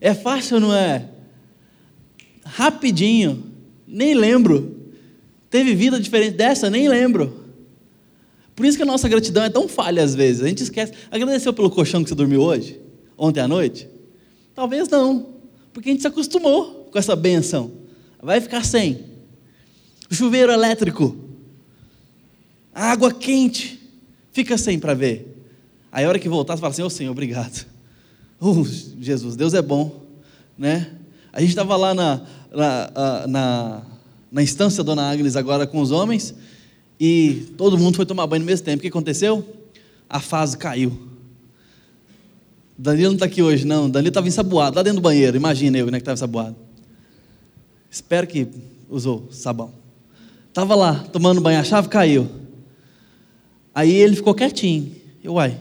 É 0.00 0.14
fácil, 0.14 0.60
não 0.60 0.74
é? 0.74 1.08
Rapidinho, 2.44 3.44
nem 3.86 4.14
lembro. 4.14 4.76
Teve 5.50 5.74
vida 5.74 5.98
diferente 5.98 6.36
dessa, 6.36 6.68
nem 6.70 6.88
lembro. 6.88 7.44
Por 8.54 8.64
isso 8.64 8.76
que 8.76 8.82
a 8.82 8.86
nossa 8.86 9.08
gratidão 9.08 9.44
é 9.44 9.50
tão 9.50 9.68
falha 9.68 10.02
às 10.02 10.14
vezes. 10.14 10.42
A 10.42 10.48
gente 10.48 10.62
esquece. 10.62 10.92
Agradeceu 11.10 11.52
pelo 11.52 11.70
colchão 11.70 12.02
que 12.02 12.08
você 12.08 12.14
dormiu 12.14 12.40
hoje? 12.40 12.80
Ontem 13.16 13.40
à 13.40 13.48
noite? 13.48 13.88
Talvez 14.54 14.88
não. 14.88 15.34
Porque 15.72 15.90
a 15.90 15.92
gente 15.92 16.00
se 16.00 16.08
acostumou 16.08 16.88
com 16.90 16.98
essa 16.98 17.14
benção. 17.14 17.72
Vai 18.22 18.40
ficar 18.40 18.64
sem. 18.64 19.04
Chuveiro 20.10 20.50
elétrico. 20.50 21.16
Água 22.74 23.12
quente. 23.12 23.78
Fica 24.32 24.56
sem 24.56 24.78
para 24.78 24.94
ver. 24.94 25.34
Aí 25.92 26.04
a 26.04 26.08
hora 26.08 26.18
que 26.18 26.28
voltar, 26.28 26.56
você 26.56 26.60
fala 26.60 26.72
assim, 26.72 26.82
ô 26.82 26.86
oh, 26.86 26.90
Senhor, 26.90 27.10
obrigado. 27.10 27.66
Oh, 28.40 28.64
Jesus, 29.00 29.34
Deus 29.34 29.54
é 29.54 29.62
bom, 29.62 30.02
né? 30.58 30.90
A 31.32 31.40
gente 31.40 31.50
estava 31.50 31.76
lá 31.76 31.94
na, 31.94 32.20
na, 32.50 33.26
na, 33.26 33.82
na 34.30 34.42
instância 34.42 34.84
Dona 34.84 35.10
Agnes 35.10 35.36
agora 35.36 35.66
com 35.66 35.80
os 35.80 35.90
homens 35.90 36.34
e 36.98 37.52
todo 37.56 37.78
mundo 37.78 37.96
foi 37.96 38.06
tomar 38.06 38.26
banho 38.26 38.40
no 38.40 38.46
mesmo 38.46 38.64
tempo. 38.64 38.78
O 38.78 38.82
que 38.82 38.88
aconteceu? 38.88 39.46
A 40.08 40.20
fase 40.20 40.56
caiu. 40.56 40.98
Danilo 42.78 43.08
não 43.08 43.14
está 43.14 43.26
aqui 43.26 43.42
hoje, 43.42 43.66
não. 43.66 43.88
Danilo 43.88 44.08
estava 44.08 44.28
ensaboado, 44.28 44.76
lá 44.76 44.82
dentro 44.82 45.00
do 45.00 45.02
banheiro. 45.02 45.36
Imagina 45.36 45.78
eu, 45.78 45.86
né, 45.86 45.92
que 45.92 46.02
estava 46.02 46.14
ensaboado. 46.14 46.56
Espero 47.90 48.26
que 48.26 48.48
usou 48.88 49.28
sabão. 49.30 49.72
Estava 50.48 50.74
lá, 50.74 51.04
tomando 51.12 51.40
banho, 51.40 51.58
a 51.58 51.64
chave 51.64 51.88
caiu. 51.88 52.28
Aí 53.74 53.92
ele 53.92 54.16
ficou 54.16 54.34
quietinho. 54.34 54.94
Eu, 55.22 55.34
uai, 55.34 55.58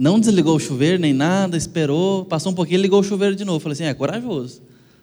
não 0.00 0.18
desligou 0.18 0.56
o 0.56 0.58
chuveiro 0.58 0.98
nem 0.98 1.12
nada, 1.12 1.58
esperou, 1.58 2.24
passou 2.24 2.52
um 2.52 2.54
pouquinho, 2.54 2.80
ligou 2.80 3.00
o 3.00 3.04
chuveiro 3.04 3.36
de 3.36 3.44
novo. 3.44 3.60
Falei 3.60 3.74
assim: 3.74 3.84
é 3.84 3.92
corajoso. 3.92 4.62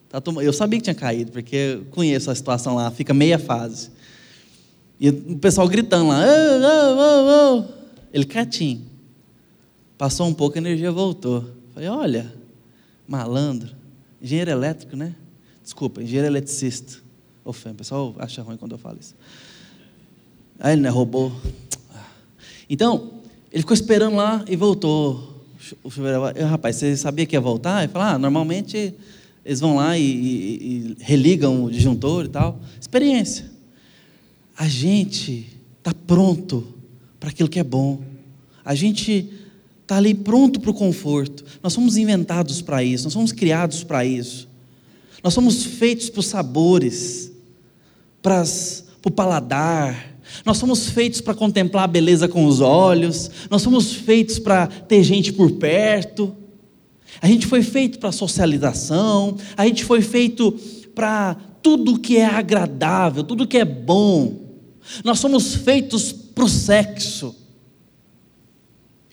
Tá 0.09 0.19
Eu 0.41 0.51
sabia 0.51 0.79
que 0.79 0.85
tinha 0.85 0.95
caído, 0.95 1.31
porque 1.31 1.55
eu 1.55 1.85
conheço 1.91 2.31
a 2.31 2.35
situação 2.35 2.73
lá, 2.73 2.89
fica 2.89 3.13
meia 3.13 3.37
fase. 3.37 3.91
E 4.99 5.09
o 5.09 5.37
pessoal 5.37 5.67
gritando 5.67 6.07
lá, 6.07 6.19
oh, 6.19 6.97
oh, 6.97 7.59
oh, 7.59 7.73
ele 8.11 8.25
quietinho. 8.25 8.81
Passou 9.99 10.25
um 10.25 10.33
pouco, 10.33 10.57
a 10.57 10.57
energia 10.57 10.91
voltou. 10.91 11.45
Falei: 11.75 11.89
olha, 11.89 12.33
malandro, 13.07 13.69
engenheiro 14.19 14.49
elétrico, 14.49 14.95
né? 14.95 15.13
Desculpa, 15.61 16.01
engenheiro 16.01 16.25
eletricista. 16.27 16.97
O 17.45 17.53
pessoal 17.53 18.15
acha 18.17 18.41
ruim 18.41 18.57
quando 18.57 18.71
eu 18.71 18.79
falo 18.79 18.97
isso. 18.99 19.13
Aí 20.59 20.73
ele, 20.73 20.81
né, 20.81 20.89
roubou. 20.89 21.31
Então, 22.67 23.16
ele 23.57 23.63
ficou 23.63 23.73
esperando 23.73 24.15
lá 24.15 24.45
e 24.47 24.55
voltou. 24.55 25.43
O 25.83 25.89
chuveiro, 25.89 26.21
rapaz, 26.45 26.75
você 26.75 26.95
sabia 26.95 27.25
que 27.25 27.35
ia 27.35 27.41
voltar? 27.41 27.81
Ele 27.81 27.91
falou, 27.91 28.07
ah, 28.07 28.19
normalmente 28.19 28.93
eles 29.43 29.59
vão 29.59 29.77
lá 29.77 29.97
e, 29.97 30.03
e, 30.03 30.95
e 30.99 31.03
religam 31.03 31.63
o 31.63 31.71
disjuntor 31.71 32.25
e 32.25 32.27
tal. 32.27 32.59
Experiência. 32.79 33.49
A 34.55 34.67
gente 34.67 35.47
está 35.79 35.91
pronto 35.91 36.67
para 37.19 37.29
aquilo 37.29 37.49
que 37.49 37.57
é 37.57 37.63
bom. 37.63 37.99
A 38.63 38.75
gente 38.75 39.27
está 39.81 39.97
ali 39.97 40.13
pronto 40.13 40.59
para 40.59 40.69
o 40.69 40.73
conforto. 40.75 41.43
Nós 41.63 41.73
somos 41.73 41.97
inventados 41.97 42.61
para 42.61 42.83
isso, 42.83 43.05
nós 43.05 43.13
somos 43.13 43.31
criados 43.31 43.83
para 43.83 44.05
isso. 44.05 44.47
Nós 45.23 45.33
somos 45.33 45.63
feitos 45.63 46.11
para 46.11 46.19
os 46.19 46.27
sabores, 46.27 47.31
para 48.21 48.43
o 49.03 49.09
paladar, 49.09 50.15
nós 50.45 50.57
somos 50.57 50.89
feitos 50.89 51.21
para 51.21 51.33
contemplar 51.33 51.85
a 51.85 51.87
beleza 51.87 52.27
com 52.27 52.45
os 52.45 52.61
olhos, 52.61 53.29
nós 53.49 53.61
somos 53.61 53.93
feitos 53.93 54.39
para 54.39 54.67
ter 54.67 55.03
gente 55.03 55.33
por 55.33 55.51
perto, 55.51 56.35
a 57.21 57.27
gente 57.27 57.47
foi 57.47 57.63
feito 57.63 57.99
para 57.99 58.11
socialização, 58.11 59.37
a 59.55 59.65
gente 59.65 59.83
foi 59.83 60.01
feito 60.01 60.51
para 60.93 61.35
tudo 61.61 61.99
que 61.99 62.17
é 62.17 62.25
agradável, 62.25 63.23
tudo 63.23 63.47
que 63.47 63.57
é 63.57 63.65
bom. 63.65 64.47
Nós 65.03 65.19
somos 65.19 65.55
feitos 65.55 66.11
para 66.11 66.43
o 66.43 66.49
sexo. 66.49 67.35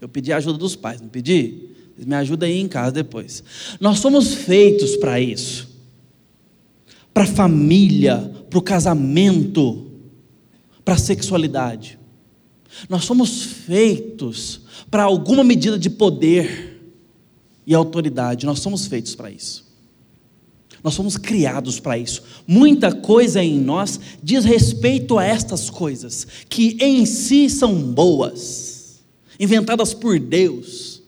Eu 0.01 0.09
pedi 0.09 0.33
a 0.33 0.37
ajuda 0.37 0.59
dos 0.59 0.77
pais, 0.77 1.01
não 1.01 1.09
pedi? 1.09 1.71
Me 1.97 2.15
ajuda 2.15 2.47
aí 2.47 2.59
em 2.59 2.69
casa 2.69 2.93
depois. 2.93 3.43
Nós 3.81 4.01
somos 4.01 4.35
feitos 4.35 4.97
para 4.97 5.21
isso. 5.21 5.69
Para 7.13 7.25
a 7.25 7.29
família, 7.29 8.19
para 8.51 8.59
o 8.59 8.63
casamento, 8.63 9.84
para 10.85 10.95
a 10.95 10.99
sexualidade. 10.99 11.99
Nós 12.89 13.05
somos 13.05 13.43
feitos 13.43 14.63
para 14.91 15.05
alguma 15.05 15.43
medida 15.43 15.79
de 15.79 15.89
poder 15.89 16.93
e 17.67 17.75
autoridade. 17.75 18.47
Nós 18.47 18.61
somos 18.61 18.87
feitos 18.87 19.15
para 19.15 19.31
isso. 19.31 19.65
Nós 20.83 20.95
somos 20.95 21.17
criados 21.17 21.81
para 21.81 21.97
isso. 21.97 22.23
Muita 22.47 22.93
coisa 22.93 23.43
em 23.43 23.59
nós 23.59 23.99
diz 24.23 24.45
respeito 24.45 25.19
a 25.19 25.25
estas 25.25 25.71
coisas, 25.71 26.27
que 26.49 26.77
em 26.79 27.07
si 27.07 27.49
são 27.49 27.75
boas, 27.75 29.01
inventadas 29.41 29.95
por 29.95 30.21
Deus. 30.21 31.03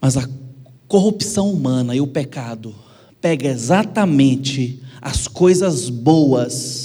Mas 0.00 0.16
a 0.16 0.28
corrupção 0.86 1.50
humana 1.50 1.96
e 1.96 2.00
o 2.00 2.06
pecado 2.06 2.72
pega 3.20 3.48
exatamente 3.48 4.80
as 5.00 5.26
coisas 5.26 5.88
boas 5.88 6.83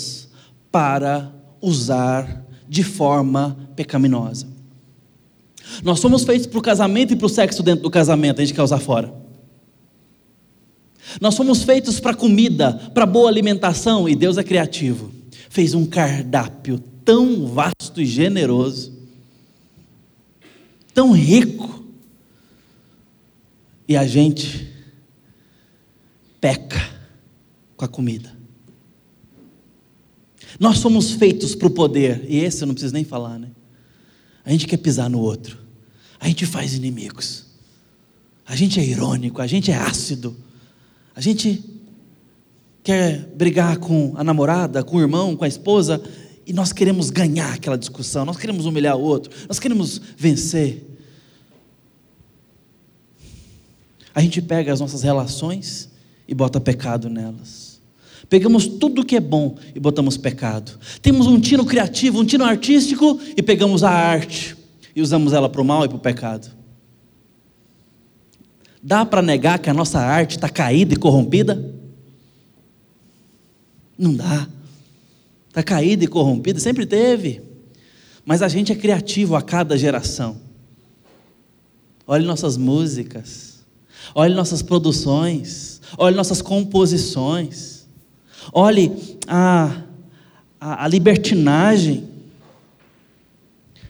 para 0.71 1.33
usar 1.61 2.45
de 2.67 2.83
forma 2.83 3.57
pecaminosa. 3.75 4.47
Nós 5.83 5.99
somos 5.99 6.23
feitos 6.23 6.47
para 6.47 6.59
o 6.59 6.61
casamento 6.61 7.13
e 7.13 7.15
para 7.15 7.25
o 7.25 7.29
sexo 7.29 7.63
dentro 7.63 7.83
do 7.83 7.89
casamento, 7.89 8.41
a 8.41 8.45
gente 8.45 8.55
quer 8.55 8.63
usar 8.63 8.79
fora. 8.79 9.13
Nós 11.19 11.35
somos 11.35 11.63
feitos 11.63 11.99
para 11.99 12.13
comida, 12.13 12.73
para 12.93 13.05
boa 13.05 13.29
alimentação, 13.29 14.07
e 14.07 14.15
Deus 14.15 14.37
é 14.37 14.43
criativo. 14.43 15.11
Fez 15.49 15.73
um 15.73 15.85
cardápio 15.85 16.79
tão 17.03 17.47
vasto 17.47 17.99
e 17.99 18.05
generoso, 18.05 18.93
tão 20.93 21.11
rico, 21.11 21.83
e 23.87 23.97
a 23.97 24.05
gente 24.05 24.71
peca 26.39 26.79
com 27.75 27.85
a 27.85 27.87
comida. 27.87 28.38
Nós 30.57 30.77
somos 30.77 31.11
feitos 31.11 31.53
para 31.53 31.67
o 31.67 31.71
poder, 31.71 32.25
e 32.27 32.37
esse 32.37 32.63
eu 32.63 32.67
não 32.67 32.73
preciso 32.73 32.93
nem 32.93 33.03
falar, 33.03 33.37
né? 33.37 33.49
A 34.45 34.51
gente 34.51 34.65
quer 34.65 34.77
pisar 34.77 35.09
no 35.09 35.19
outro, 35.19 35.57
a 36.19 36.27
gente 36.27 36.45
faz 36.45 36.73
inimigos, 36.73 37.45
a 38.45 38.55
gente 38.55 38.79
é 38.79 38.83
irônico, 38.83 39.41
a 39.41 39.47
gente 39.47 39.69
é 39.69 39.75
ácido, 39.75 40.35
a 41.15 41.21
gente 41.21 41.63
quer 42.81 43.27
brigar 43.35 43.77
com 43.77 44.13
a 44.15 44.23
namorada, 44.23 44.83
com 44.83 44.97
o 44.97 45.01
irmão, 45.01 45.35
com 45.35 45.43
a 45.43 45.47
esposa, 45.47 46.01
e 46.47 46.53
nós 46.53 46.73
queremos 46.73 47.11
ganhar 47.11 47.53
aquela 47.53 47.77
discussão, 47.77 48.25
nós 48.25 48.37
queremos 48.37 48.65
humilhar 48.65 48.97
o 48.97 49.01
outro, 49.01 49.31
nós 49.47 49.59
queremos 49.59 50.01
vencer. 50.17 50.83
A 54.15 54.21
gente 54.21 54.41
pega 54.41 54.73
as 54.73 54.79
nossas 54.79 55.03
relações 55.03 55.89
e 56.27 56.33
bota 56.33 56.59
pecado 56.59 57.07
nelas. 57.07 57.68
Pegamos 58.29 58.67
tudo 58.67 59.03
que 59.03 59.15
é 59.15 59.19
bom 59.19 59.57
e 59.73 59.79
botamos 59.79 60.15
pecado. 60.15 60.77
Temos 61.01 61.25
um 61.25 61.39
tino 61.39 61.65
criativo, 61.65 62.19
um 62.19 62.25
tino 62.25 62.45
artístico 62.45 63.19
e 63.35 63.41
pegamos 63.41 63.83
a 63.83 63.89
arte 63.89 64.55
e 64.95 65.01
usamos 65.01 65.33
ela 65.33 65.49
para 65.49 65.61
o 65.61 65.65
mal 65.65 65.83
e 65.83 65.87
para 65.87 65.97
o 65.97 65.99
pecado. 65.99 66.47
Dá 68.81 69.03
para 69.03 69.21
negar 69.21 69.57
que 69.59 69.69
a 69.69 69.73
nossa 69.73 69.99
arte 69.99 70.31
está 70.31 70.47
caída 70.47 70.93
e 70.93 70.97
corrompida? 70.97 71.73
Não 73.97 74.13
dá. 74.13 74.47
Está 75.47 75.63
caída 75.63 76.03
e 76.03 76.07
corrompida, 76.07 76.59
sempre 76.59 76.85
teve. 76.85 77.41
Mas 78.23 78.43
a 78.43 78.47
gente 78.47 78.71
é 78.71 78.75
criativo 78.75 79.35
a 79.35 79.41
cada 79.41 79.75
geração. 79.75 80.37
Olhe 82.05 82.25
nossas 82.25 82.57
músicas, 82.57 83.65
olhe 84.13 84.33
nossas 84.33 84.61
produções, 84.61 85.81
olhe 85.97 86.15
nossas 86.15 86.41
composições, 86.41 87.78
olhe 88.53 88.91
a, 89.27 89.83
a, 90.59 90.85
a 90.85 90.87
libertinagem. 90.87 92.07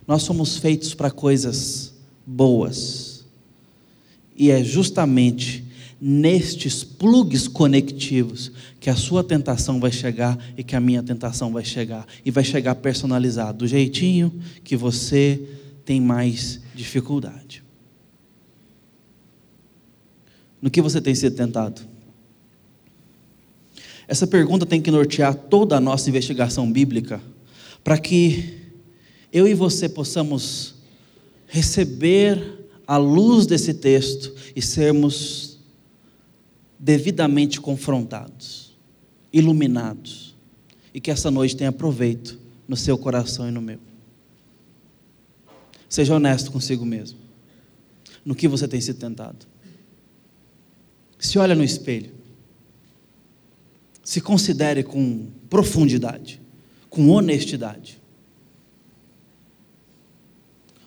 Nós 0.08 0.24
somos 0.24 0.58
feitos 0.58 0.94
para 0.94 1.12
coisas 1.12 1.94
boas. 2.26 3.26
E 4.36 4.52
é 4.52 4.64
justamente 4.64 5.66
nestes 6.02 6.84
plugs 6.84 7.48
conectivos 7.48 8.52
que 8.80 8.90
a 8.90 8.96
sua 8.96 9.24
tentação 9.24 9.80
vai 9.80 9.92
chegar 9.92 10.38
e 10.58 10.64
que 10.64 10.76
a 10.76 10.80
minha 10.80 11.04
tentação 11.04 11.52
vai 11.52 11.66
chegar. 11.66 12.08
E 12.24 12.32
vai 12.32 12.44
chegar 12.44 12.76
personalizado, 12.76 13.60
do 13.60 13.68
jeitinho 13.68 14.34
que 14.64 14.78
você 14.78 15.42
tem 15.84 16.00
mais 16.00 16.62
dificuldade. 16.74 17.64
No 20.62 20.70
que 20.70 20.82
você 20.82 21.02
tem 21.02 21.16
sido 21.16 21.36
tentado? 21.36 21.82
Essa 24.10 24.26
pergunta 24.26 24.66
tem 24.66 24.82
que 24.82 24.90
nortear 24.90 25.36
toda 25.36 25.78
a 25.78 25.80
nossa 25.80 26.10
investigação 26.10 26.70
bíblica, 26.72 27.22
para 27.84 27.96
que 27.96 28.58
eu 29.32 29.48
e 29.48 29.54
você 29.54 29.88
possamos 29.88 30.74
receber 31.46 32.66
à 32.88 32.98
luz 32.98 33.46
desse 33.46 33.72
texto 33.72 34.34
e 34.56 34.64
sermos 34.64 35.60
devidamente 36.80 37.62
confrontados, 37.62 38.76
iluminados, 39.32 40.36
e 40.92 41.00
que 41.00 41.12
essa 41.12 41.30
noite 41.30 41.56
tenha 41.56 41.72
proveito 41.72 42.40
no 42.68 42.76
seu 42.76 42.98
coração 42.98 43.48
e 43.48 43.52
no 43.52 43.62
meu. 43.62 43.78
Seja 45.88 46.16
honesto 46.16 46.52
consigo 46.52 46.84
mesmo. 46.84 47.20
No 48.26 48.34
que 48.34 48.48
você 48.48 48.68
tem 48.68 48.82
sido 48.82 48.98
tentado. 48.98 49.46
Se 51.20 51.38
olha 51.38 51.54
no 51.54 51.64
espelho. 51.64 52.18
Se 54.10 54.20
considere 54.20 54.82
com 54.82 55.28
profundidade, 55.52 56.42
com 56.90 57.12
honestidade. 57.12 58.02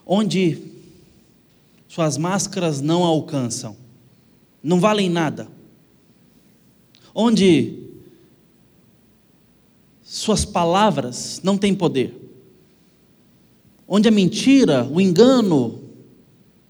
Onde 0.05 0.61
suas 1.87 2.19
máscaras 2.19 2.81
não 2.81 3.05
alcançam, 3.05 3.77
não 4.61 4.81
valem 4.81 5.09
nada. 5.09 5.47
Onde 7.15 7.85
suas 10.03 10.45
palavras 10.45 11.41
não 11.45 11.57
têm 11.57 11.77
poder. 11.77 12.21
Onde 13.87 14.09
a 14.09 14.11
mentira, 14.11 14.85
o 14.85 15.01
engano 15.01 15.81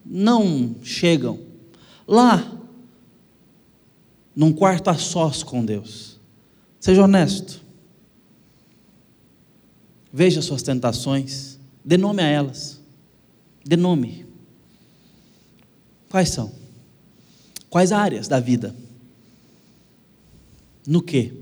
não 0.04 0.76
chegam. 0.82 1.40
Lá, 2.06 2.52
num 4.36 4.52
quarto 4.52 4.90
a 4.90 4.98
sós 4.98 5.42
com 5.42 5.64
Deus. 5.64 6.11
Seja 6.82 7.04
honesto. 7.04 7.62
Veja 10.12 10.42
suas 10.42 10.64
tentações, 10.64 11.56
dê 11.84 11.96
nome 11.96 12.20
a 12.20 12.26
elas. 12.26 12.80
Dê 13.64 13.76
nome. 13.76 14.26
Quais 16.10 16.30
são? 16.30 16.52
Quais 17.70 17.92
áreas 17.92 18.26
da 18.26 18.40
vida? 18.40 18.74
No 20.84 21.00
que? 21.00 21.32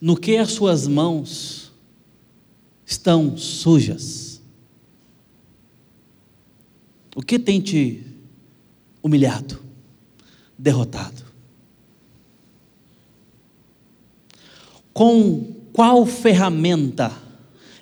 No 0.00 0.16
que 0.16 0.36
as 0.38 0.50
suas 0.50 0.88
mãos 0.88 1.70
estão 2.84 3.36
sujas? 3.36 4.42
O 7.14 7.22
que 7.22 7.38
tem 7.38 7.60
te 7.60 8.04
humilhado, 9.00 9.62
derrotado? 10.58 11.29
Com 15.00 15.54
qual 15.72 16.04
ferramenta 16.04 17.10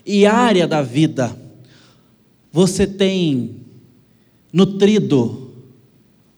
e 0.06 0.24
área 0.24 0.68
da 0.68 0.82
vida 0.82 1.36
você 2.52 2.86
tem 2.86 3.56
nutrido 4.52 5.52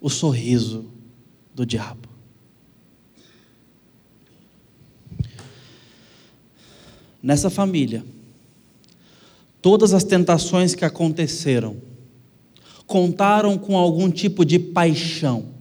o 0.00 0.08
sorriso 0.08 0.86
do 1.54 1.66
diabo. 1.66 2.08
Nessa 7.22 7.50
família, 7.50 8.02
todas 9.60 9.92
as 9.92 10.02
tentações 10.02 10.74
que 10.74 10.86
aconteceram 10.86 11.76
contaram 12.86 13.58
com 13.58 13.76
algum 13.76 14.10
tipo 14.10 14.46
de 14.46 14.58
paixão. 14.58 15.60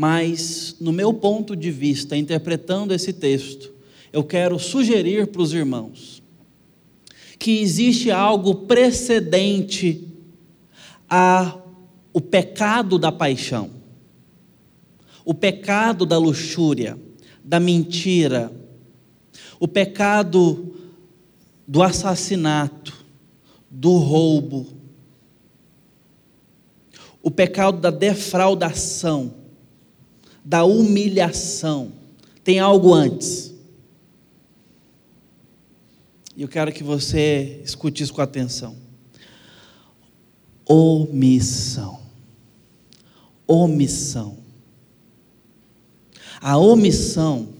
Mas, 0.00 0.76
no 0.78 0.92
meu 0.92 1.12
ponto 1.12 1.56
de 1.56 1.72
vista, 1.72 2.16
interpretando 2.16 2.94
esse 2.94 3.12
texto, 3.12 3.74
eu 4.12 4.22
quero 4.22 4.56
sugerir 4.56 5.26
para 5.26 5.42
os 5.42 5.52
irmãos 5.52 6.22
que 7.36 7.58
existe 7.58 8.08
algo 8.08 8.54
precedente 8.54 10.06
a 11.10 11.58
o 12.12 12.20
pecado 12.20 12.96
da 12.96 13.10
paixão, 13.10 13.72
o 15.24 15.34
pecado 15.34 16.06
da 16.06 16.16
luxúria, 16.16 16.96
da 17.42 17.58
mentira, 17.58 18.52
o 19.58 19.66
pecado 19.66 20.76
do 21.66 21.82
assassinato, 21.82 23.04
do 23.68 23.96
roubo, 23.96 24.64
o 27.20 27.32
pecado 27.32 27.80
da 27.80 27.90
defraudação, 27.90 29.37
da 30.48 30.64
humilhação. 30.64 31.92
Tem 32.42 32.58
algo 32.58 32.94
antes. 32.94 33.52
E 36.34 36.40
eu 36.40 36.48
quero 36.48 36.72
que 36.72 36.82
você 36.82 37.60
escute 37.62 38.02
isso 38.02 38.14
com 38.14 38.22
atenção. 38.22 38.74
Omissão. 40.64 42.00
Omissão. 43.46 44.38
A 46.40 46.56
omissão, 46.56 47.50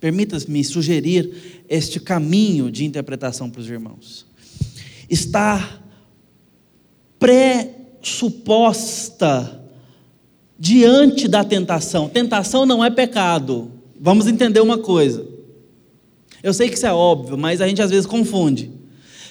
permita-me 0.00 0.64
sugerir 0.64 1.62
este 1.68 2.00
caminho 2.00 2.72
de 2.72 2.84
interpretação 2.84 3.48
para 3.48 3.60
os 3.60 3.70
irmãos, 3.70 4.26
está 5.08 5.80
pressuposta 7.20 9.61
diante 10.62 11.26
da 11.26 11.42
tentação. 11.42 12.08
Tentação 12.08 12.64
não 12.64 12.84
é 12.84 12.88
pecado. 12.88 13.72
Vamos 14.00 14.28
entender 14.28 14.60
uma 14.60 14.78
coisa. 14.78 15.26
Eu 16.40 16.54
sei 16.54 16.68
que 16.68 16.76
isso 16.76 16.86
é 16.86 16.92
óbvio, 16.92 17.36
mas 17.36 17.60
a 17.60 17.66
gente 17.66 17.82
às 17.82 17.90
vezes 17.90 18.06
confunde. 18.06 18.70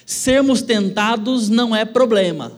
Sermos 0.05 0.61
tentados 0.61 1.47
não 1.47 1.73
é 1.73 1.85
problema. 1.85 2.51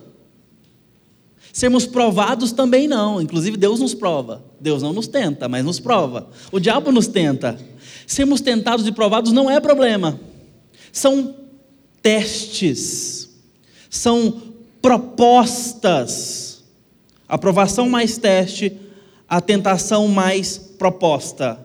Sermos 1.52 1.86
provados 1.86 2.52
também 2.52 2.88
não. 2.88 3.22
Inclusive, 3.22 3.58
Deus 3.58 3.80
nos 3.80 3.94
prova. 3.94 4.44
Deus 4.60 4.82
não 4.82 4.92
nos 4.92 5.06
tenta, 5.06 5.48
mas 5.48 5.64
nos 5.64 5.80
prova. 5.80 6.30
O 6.52 6.60
diabo 6.60 6.92
nos 6.92 7.06
tenta. 7.06 7.60
Sermos 8.08 8.42
tentados 8.42 8.88
e 8.88 8.92
provados 8.92 9.32
não 9.32 9.52
é 9.52 9.60
problema. 9.60 10.20
São 10.92 11.36
testes. 12.02 13.30
São 13.88 14.42
propostas. 14.82 16.53
Aprovação 17.34 17.90
mais 17.90 18.16
teste, 18.16 18.78
a 19.28 19.42
tentação 19.42 20.08
mais 20.08 20.56
proposta. 20.56 21.58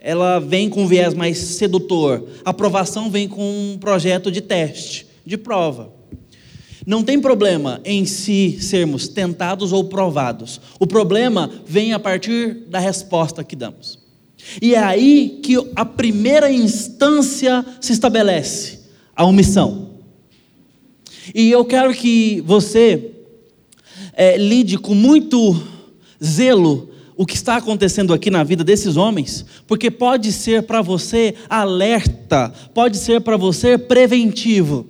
Ela 0.00 0.38
vem 0.38 0.70
com 0.70 0.84
um 0.84 0.86
viés 0.86 1.12
mais 1.12 1.36
sedutor. 1.36 2.26
A 2.46 2.48
aprovação 2.48 3.10
vem 3.10 3.28
com 3.28 3.42
um 3.42 3.76
projeto 3.76 4.32
de 4.32 4.40
teste, 4.40 5.06
de 5.22 5.36
prova. 5.36 5.92
Não 6.86 7.02
tem 7.02 7.20
problema 7.20 7.78
em 7.84 8.06
si 8.06 8.56
sermos 8.58 9.06
tentados 9.06 9.70
ou 9.70 9.84
provados. 9.84 10.58
O 10.80 10.86
problema 10.86 11.50
vem 11.66 11.92
a 11.92 11.98
partir 11.98 12.64
da 12.66 12.78
resposta 12.78 13.44
que 13.44 13.54
damos. 13.54 13.98
E 14.62 14.74
é 14.74 14.78
aí 14.78 15.40
que 15.42 15.56
a 15.76 15.84
primeira 15.84 16.50
instância 16.50 17.66
se 17.82 17.92
estabelece 17.92 18.80
a 19.14 19.26
omissão. 19.26 19.90
E 21.34 21.50
eu 21.50 21.66
quero 21.66 21.92
que 21.92 22.40
você 22.46 23.09
é, 24.20 24.36
lide 24.36 24.76
com 24.76 24.94
muito 24.94 25.58
zelo 26.22 26.90
o 27.16 27.24
que 27.24 27.34
está 27.34 27.56
acontecendo 27.56 28.12
aqui 28.12 28.30
na 28.30 28.44
vida 28.44 28.62
desses 28.62 28.98
homens, 28.98 29.46
porque 29.66 29.90
pode 29.90 30.30
ser 30.30 30.64
para 30.64 30.82
você 30.82 31.34
alerta, 31.48 32.52
pode 32.74 32.98
ser 32.98 33.22
para 33.22 33.38
você 33.38 33.78
preventivo. 33.78 34.86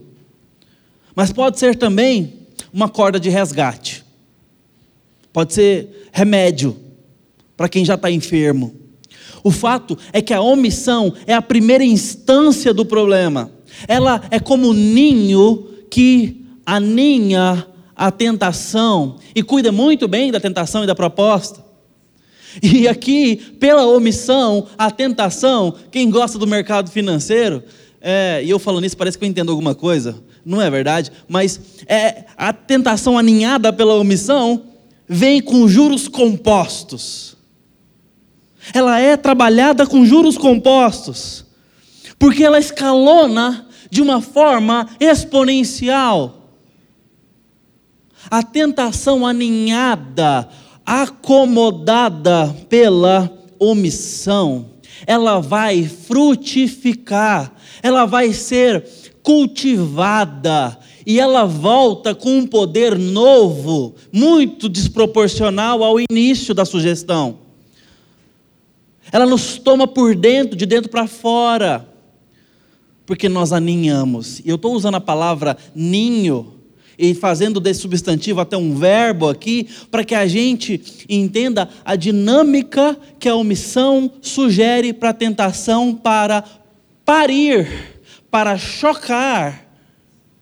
Mas 1.15 1.33
pode 1.33 1.61
ser 1.61 1.77
também 1.77 2.41
uma 2.73 2.89
corda 2.89 3.21
de 3.21 3.29
resgate. 3.29 4.05
Pode 5.33 5.55
ser 5.55 6.09
remédio 6.11 6.77
para 7.57 7.69
quem 7.69 7.85
já 7.85 7.95
está 7.95 8.11
enfermo. 8.11 8.75
O 9.45 9.53
fato 9.53 9.97
é 10.13 10.21
que 10.21 10.35
a 10.35 10.41
omissão 10.41 11.15
é 11.25 11.35
a 11.35 11.43
primeira 11.43 11.85
instância 11.85 12.75
do 12.75 12.85
problema. 12.85 13.49
Ela 13.87 14.23
é 14.29 14.41
como 14.41 14.71
um 14.71 14.73
ninho 14.73 15.69
que 15.89 16.45
aninha 16.67 17.70
a 18.01 18.11
tentação 18.11 19.17
e 19.35 19.43
cuida 19.43 19.71
muito 19.71 20.09
bem 20.09 20.33
da 20.33 20.41
tentação 20.41 20.83
e 20.83 20.87
da 20.87 20.95
proposta. 20.95 21.63
E 22.63 22.89
aqui, 22.89 23.37
pela 23.37 23.87
omissão, 23.87 24.67
a 24.79 24.91
tentação, 24.91 25.75
quem 25.91 26.09
gosta 26.09 26.39
do 26.39 26.47
mercado 26.47 26.91
financeiro, 26.91 27.63
é, 28.01 28.41
e 28.43 28.49
eu 28.49 28.59
falando 28.59 28.87
isso 28.87 28.97
parece 28.97 29.19
que 29.19 29.25
eu 29.27 29.29
entendo 29.29 29.51
alguma 29.51 29.75
coisa, 29.75 30.17
não 30.43 30.63
é 30.63 30.71
verdade, 30.71 31.13
mas 31.29 31.61
é, 31.87 32.25
a 32.39 32.55
tentação 32.55 33.19
aninhada 33.19 33.71
pela 33.71 33.93
omissão 33.97 34.63
vem 35.07 35.43
com 35.43 35.69
juros 35.69 36.09
compostos. 36.09 37.37
Ela 38.73 38.99
é 38.99 39.15
trabalhada 39.15 39.87
com 39.87 40.07
juros 40.07 40.39
compostos, 40.39 41.45
porque 42.19 42.43
ela 42.45 42.59
escalona 42.59 43.69
de 43.91 44.01
uma 44.01 44.23
forma 44.23 44.89
exponencial. 44.99 46.40
A 48.29 48.43
tentação 48.43 49.27
aninhada, 49.27 50.49
acomodada 50.85 52.55
pela 52.69 53.33
omissão, 53.59 54.71
ela 55.07 55.41
vai 55.41 55.85
frutificar, 55.85 57.53
ela 57.83 58.05
vai 58.05 58.33
ser 58.33 58.85
cultivada 59.23 60.79
e 61.07 61.19
ela 61.19 61.45
volta 61.45 62.15
com 62.15 62.39
um 62.39 62.47
poder 62.47 62.99
novo, 62.99 63.95
muito 64.13 64.69
desproporcional 64.69 65.83
ao 65.83 65.97
início 65.99 66.55
da 66.55 66.65
sugestão. 66.65 67.39
Ela 69.11 69.27
nos 69.27 69.59
toma 69.59 69.89
por 69.89 70.15
dentro, 70.15 70.57
de 70.57 70.67
dentro 70.67 70.91
para 70.91 71.07
fora, 71.07 71.89
porque 73.05 73.29
nós 73.29 73.53
aninhamos. 73.53 74.41
E 74.41 74.49
eu 74.49 74.57
estou 74.57 74.73
usando 74.75 74.97
a 74.97 75.01
palavra 75.01 75.57
ninho 75.75 76.60
e 77.01 77.15
fazendo 77.15 77.59
desse 77.59 77.81
substantivo 77.81 78.41
até 78.41 78.57
um 78.57 78.77
verbo 78.77 79.29
aqui, 79.29 79.67
para 79.91 80.05
que 80.05 80.15
a 80.15 80.27
gente 80.27 80.81
entenda 81.09 81.69
a 81.83 81.97
dinâmica 81.97 82.97
que 83.19 83.29
a 83.29 83.35
omissão 83.35 84.13
sugere 84.21 84.93
para 84.93 85.09
a 85.09 85.15
tentação 85.15 85.95
para 85.95 86.45
parir 87.05 87.67
para 88.31 88.57
chocar 88.57 89.67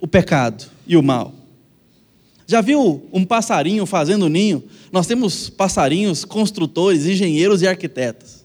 o 0.01 0.07
pecado 0.07 0.67
e 0.87 0.97
o 0.97 1.03
mal. 1.03 1.33
Já 2.47 2.61
viu 2.61 3.09
um 3.13 3.25
passarinho 3.25 3.87
fazendo 3.87 4.29
ninho? 4.29 4.65
Nós 4.93 5.07
temos 5.07 5.49
passarinhos 5.49 6.25
construtores, 6.25 7.07
engenheiros 7.07 7.63
e 7.63 7.69
arquitetos. 7.69 8.45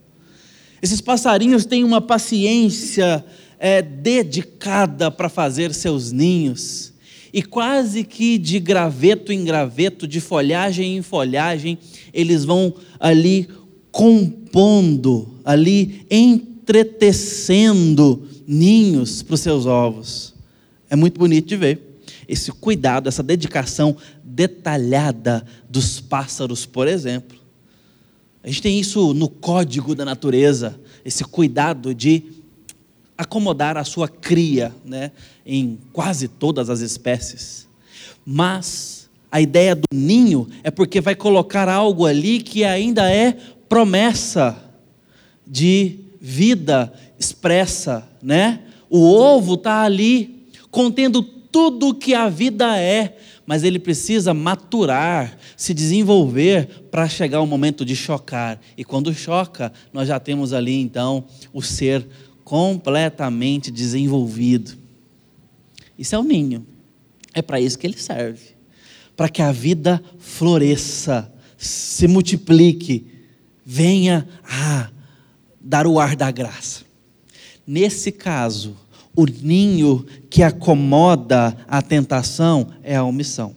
Esses 0.82 1.02
passarinhos 1.02 1.66
têm 1.66 1.84
uma 1.84 2.02
paciência 2.02 3.24
é, 3.58 3.82
dedicada 3.82 5.10
para 5.10 5.30
fazer 5.30 5.74
seus 5.74 6.12
ninhos. 6.12 6.93
E 7.34 7.42
quase 7.42 8.04
que 8.04 8.38
de 8.38 8.60
graveto 8.60 9.34
em 9.34 9.44
graveto, 9.44 10.08
de 10.08 10.22
folhagem 10.22 10.98
em 10.98 11.02
folhagem, 11.02 11.80
eles 12.14 12.46
vão 12.46 12.76
ali 13.00 13.50
compondo, 13.92 15.34
ali 15.44 16.06
entretecendo 16.12 18.28
ninhos 18.46 19.24
para 19.24 19.34
os 19.34 19.42
seus 19.42 19.66
ovos. 19.66 20.36
É 20.88 20.96
muito 20.96 21.18
bonito 21.18 21.48
de 21.48 21.58
ver. 21.58 21.82
Esse 22.28 22.52
cuidado, 22.52 23.10
essa 23.10 23.24
dedicação 23.24 23.98
detalhada 24.24 25.44
dos 25.68 26.00
pássaros, 26.00 26.68
por 26.68 26.88
exemplo. 26.88 27.40
A 28.44 28.48
gente 28.48 28.62
tem 28.62 28.80
isso 28.80 29.12
no 29.14 29.28
código 29.28 29.96
da 29.96 30.06
natureza, 30.06 30.80
esse 31.04 31.24
cuidado 31.24 31.96
de 31.96 32.24
acomodar 33.18 33.78
a 33.78 33.84
sua 33.84 34.08
cria, 34.08 34.74
né, 34.84 35.12
em 35.46 35.78
quase 35.92 36.28
todas 36.28 36.70
as 36.70 36.80
espécies. 36.80 37.68
Mas 38.26 39.10
a 39.32 39.42
ideia 39.42 39.76
do 39.76 39.84
ninho 39.94 40.48
é 40.64 40.72
porque 40.72 41.02
vai 41.02 41.16
colocar 41.16 41.68
algo 41.68 42.06
ali 42.06 42.40
que 42.40 42.64
ainda 42.64 43.12
é 43.12 43.38
promessa 43.68 44.58
de 45.46 46.00
vida 46.22 46.94
expressa, 47.20 48.08
né? 48.22 48.62
O 48.90 49.12
ovo 49.12 49.56
está 49.56 49.82
ali, 49.82 50.48
contendo 50.70 51.22
tudo 51.22 51.94
que 51.94 52.14
a 52.14 52.30
vida 52.30 52.78
é, 52.80 53.18
mas 53.46 53.64
ele 53.64 53.80
precisa 53.80 54.34
maturar, 54.34 55.38
se 55.58 55.74
desenvolver 55.74 56.68
para 56.90 57.10
chegar 57.10 57.40
ao 57.40 57.48
momento 57.48 57.84
de 57.84 57.96
chocar. 57.96 58.60
E 58.78 58.84
quando 58.84 59.14
choca, 59.14 59.74
nós 59.92 60.08
já 60.08 60.20
temos 60.20 60.54
ali 60.54 60.80
então 60.80 61.26
o 61.52 61.62
ser 61.62 62.08
completamente 62.54 63.72
desenvolvido. 63.72 64.78
Isso 65.98 66.14
é 66.14 66.20
o 66.20 66.24
ninho. 66.24 66.64
É 67.34 67.42
para 67.42 67.60
isso 67.60 67.80
que 67.80 67.88
ele 67.88 67.98
serve. 67.98 68.50
Para 69.18 69.28
que 69.28 69.42
a 69.42 69.52
vida 69.52 70.00
floresça, 70.20 71.34
se 71.58 72.08
multiplique, 72.08 73.08
venha 73.66 74.28
a 74.48 74.92
dar 75.60 75.88
o 75.88 76.00
ar 76.00 76.16
da 76.16 76.30
graça. 76.30 76.84
Nesse 77.66 78.12
caso, 78.12 78.78
o 79.16 79.26
ninho 79.26 80.06
que 80.30 80.44
acomoda 80.44 81.58
a 81.68 81.82
tentação 81.82 82.68
é 82.84 82.96
a 82.96 83.04
omissão. 83.04 83.56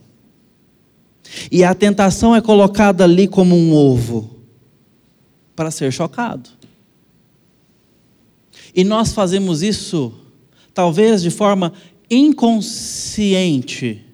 E 1.53 1.63
a 1.63 1.75
tentação 1.75 2.35
é 2.35 2.41
colocada 2.41 3.05
ali 3.05 3.29
como 3.29 3.55
um 3.55 3.75
ovo 3.75 4.41
para 5.55 5.71
ser 5.71 5.93
chocado. 5.93 6.56
E 8.75 8.85
nós 8.85 9.13
fazemos 9.13 9.63
isso, 9.63 10.13
talvez 10.73 11.23
de 11.23 11.31
forma 11.31 11.73
inconsciente, 12.11 14.07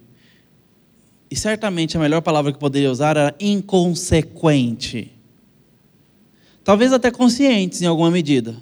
e 1.32 1.36
certamente 1.36 1.96
a 1.96 2.00
melhor 2.00 2.20
palavra 2.20 2.52
que 2.52 2.58
poderia 2.58 2.90
usar 2.92 3.16
era 3.16 3.34
inconsequente. 3.40 5.10
Talvez 6.62 6.92
até 6.92 7.10
conscientes 7.10 7.80
em 7.80 7.86
alguma 7.86 8.10
medida. 8.10 8.54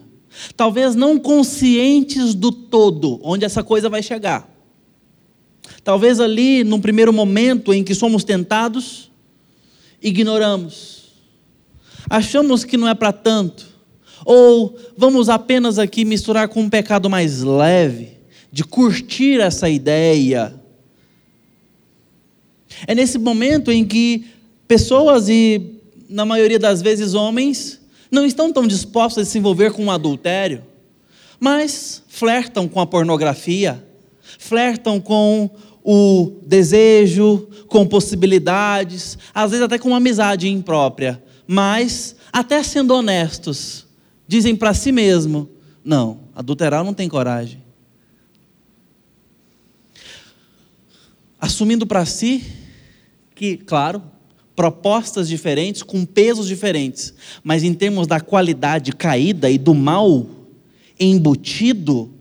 Talvez 0.57 0.94
não 0.94 1.18
conscientes 1.18 2.33
do 2.33 2.53
todo, 2.53 3.18
onde 3.24 3.44
essa 3.44 3.64
coisa 3.64 3.88
vai 3.88 4.05
chegar. 4.05 4.48
Talvez 5.83 6.20
ali, 6.20 6.62
num 6.62 6.81
primeiro 6.81 7.12
momento 7.12 7.74
em 7.74 7.83
que 7.83 7.92
somos 7.92 8.22
tentados, 8.22 9.11
ignoramos. 10.00 11.09
Achamos 12.09 12.62
que 12.62 12.76
não 12.76 12.87
é 12.87 12.94
para 12.94 13.12
tanto. 13.12 13.69
Ou 14.24 14.76
vamos 14.96 15.28
apenas 15.28 15.78
aqui 15.78 16.04
misturar 16.04 16.48
com 16.48 16.62
um 16.62 16.70
pecado 16.70 17.09
mais 17.09 17.42
leve, 17.42 18.18
de 18.52 18.64
curtir 18.64 19.40
essa 19.40 19.68
ideia. 19.68 20.54
É 22.87 22.94
nesse 22.94 23.18
momento 23.18 23.70
em 23.70 23.85
que 23.85 24.26
pessoas, 24.66 25.28
e 25.28 25.74
na 26.09 26.24
maioria 26.24 26.59
das 26.59 26.80
vezes 26.83 27.14
homens, 27.14 27.80
não 28.11 28.26
estão 28.26 28.52
tão 28.52 28.66
dispostos 28.66 29.22
a 29.22 29.26
se 29.26 29.38
envolver 29.38 29.72
com 29.72 29.87
o 29.87 29.90
adultério, 29.90 30.62
mas 31.38 32.02
flertam 32.09 32.68
com 32.68 32.80
a 32.80 32.87
pornografia, 32.87 33.83
flertam 34.38 35.00
com 35.00 35.48
o 35.83 36.33
desejo, 36.46 37.48
com 37.66 37.87
possibilidades, 37.87 39.16
às 39.33 39.50
vezes 39.50 39.64
até 39.64 39.78
com 39.78 39.94
amizade 39.94 40.48
imprópria, 40.48 41.22
mas, 41.46 42.14
até 42.33 42.62
sendo 42.62 42.94
honestos, 42.94 43.87
dizem 44.30 44.54
para 44.54 44.72
si 44.72 44.92
mesmo: 44.92 45.50
não, 45.84 46.20
adulterar 46.36 46.84
não 46.84 46.94
tem 46.94 47.08
coragem. 47.08 47.60
Assumindo 51.40 51.84
para 51.84 52.06
si 52.06 52.44
que, 53.34 53.56
claro, 53.56 54.00
propostas 54.54 55.28
diferentes, 55.28 55.82
com 55.82 56.04
pesos 56.04 56.46
diferentes, 56.46 57.12
mas 57.42 57.64
em 57.64 57.74
termos 57.74 58.06
da 58.06 58.20
qualidade 58.20 58.92
caída 58.92 59.50
e 59.50 59.58
do 59.58 59.74
mal 59.74 60.28
embutido, 60.98 62.12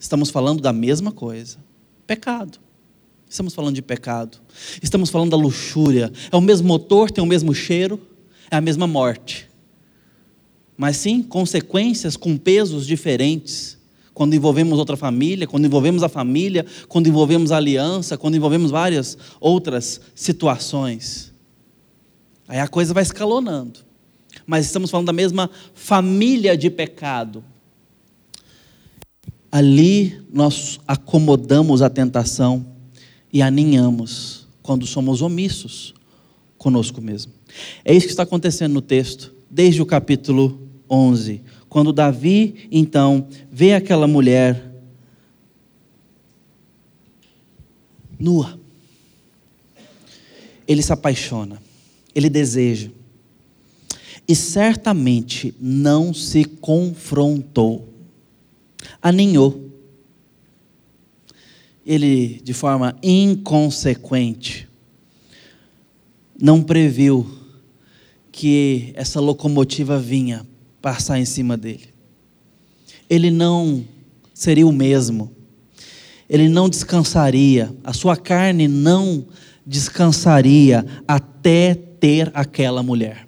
estamos 0.00 0.28
falando 0.30 0.60
da 0.60 0.72
mesma 0.72 1.12
coisa: 1.12 1.58
pecado. 2.04 2.58
Estamos 3.28 3.54
falando 3.54 3.74
de 3.74 3.82
pecado. 3.82 4.38
Estamos 4.82 5.10
falando 5.10 5.30
da 5.30 5.36
luxúria. 5.36 6.12
É 6.30 6.36
o 6.36 6.40
mesmo 6.40 6.66
motor, 6.66 7.10
tem 7.10 7.22
o 7.22 7.26
mesmo 7.26 7.52
cheiro, 7.52 8.00
é 8.50 8.56
a 8.56 8.60
mesma 8.60 8.86
morte. 8.86 9.48
Mas 10.76 10.96
sim, 10.98 11.22
consequências 11.22 12.16
com 12.16 12.36
pesos 12.36 12.86
diferentes 12.86 13.76
quando 14.12 14.34
envolvemos 14.34 14.78
outra 14.78 14.96
família, 14.96 15.46
quando 15.46 15.66
envolvemos 15.66 16.02
a 16.02 16.08
família, 16.08 16.64
quando 16.88 17.06
envolvemos 17.06 17.52
a 17.52 17.56
aliança, 17.56 18.16
quando 18.16 18.34
envolvemos 18.34 18.70
várias 18.70 19.16
outras 19.38 20.00
situações. 20.14 21.32
Aí 22.48 22.58
a 22.58 22.68
coisa 22.68 22.94
vai 22.94 23.02
escalonando. 23.02 23.80
Mas 24.46 24.66
estamos 24.66 24.90
falando 24.90 25.06
da 25.06 25.12
mesma 25.12 25.50
família 25.74 26.56
de 26.56 26.70
pecado. 26.70 27.44
Ali 29.50 30.18
nós 30.32 30.80
acomodamos 30.86 31.82
a 31.82 31.90
tentação 31.90 32.66
e 33.32 33.42
aninhamos 33.42 34.46
quando 34.62 34.86
somos 34.86 35.22
omissos 35.22 35.94
conosco 36.56 37.00
mesmo. 37.00 37.32
É 37.84 37.94
isso 37.94 38.06
que 38.06 38.12
está 38.12 38.22
acontecendo 38.22 38.72
no 38.72 38.80
texto, 38.80 39.34
desde 39.50 39.80
o 39.80 39.86
capítulo 39.86 40.65
11 40.88 41.42
quando 41.76 41.92
Davi, 41.92 42.68
então, 42.72 43.28
vê 43.52 43.74
aquela 43.74 44.06
mulher 44.06 44.72
nua, 48.18 48.58
ele 50.66 50.82
se 50.82 50.90
apaixona, 50.90 51.60
ele 52.14 52.30
deseja. 52.30 52.90
E 54.26 54.34
certamente 54.34 55.54
não 55.60 56.14
se 56.14 56.46
confrontou, 56.46 57.86
aninhou. 59.02 59.70
Ele, 61.84 62.40
de 62.42 62.54
forma 62.54 62.98
inconsequente, 63.02 64.66
não 66.40 66.62
previu 66.62 67.30
que 68.32 68.92
essa 68.94 69.20
locomotiva 69.20 69.98
vinha 69.98 70.46
passar 70.80 71.18
em 71.18 71.24
cima 71.24 71.56
dele. 71.56 71.88
Ele 73.08 73.30
não 73.30 73.84
seria 74.34 74.66
o 74.66 74.72
mesmo. 74.72 75.30
Ele 76.28 76.48
não 76.48 76.68
descansaria, 76.68 77.74
a 77.84 77.92
sua 77.92 78.16
carne 78.16 78.66
não 78.66 79.26
descansaria 79.64 80.84
até 81.06 81.74
ter 81.74 82.30
aquela 82.34 82.82
mulher. 82.82 83.26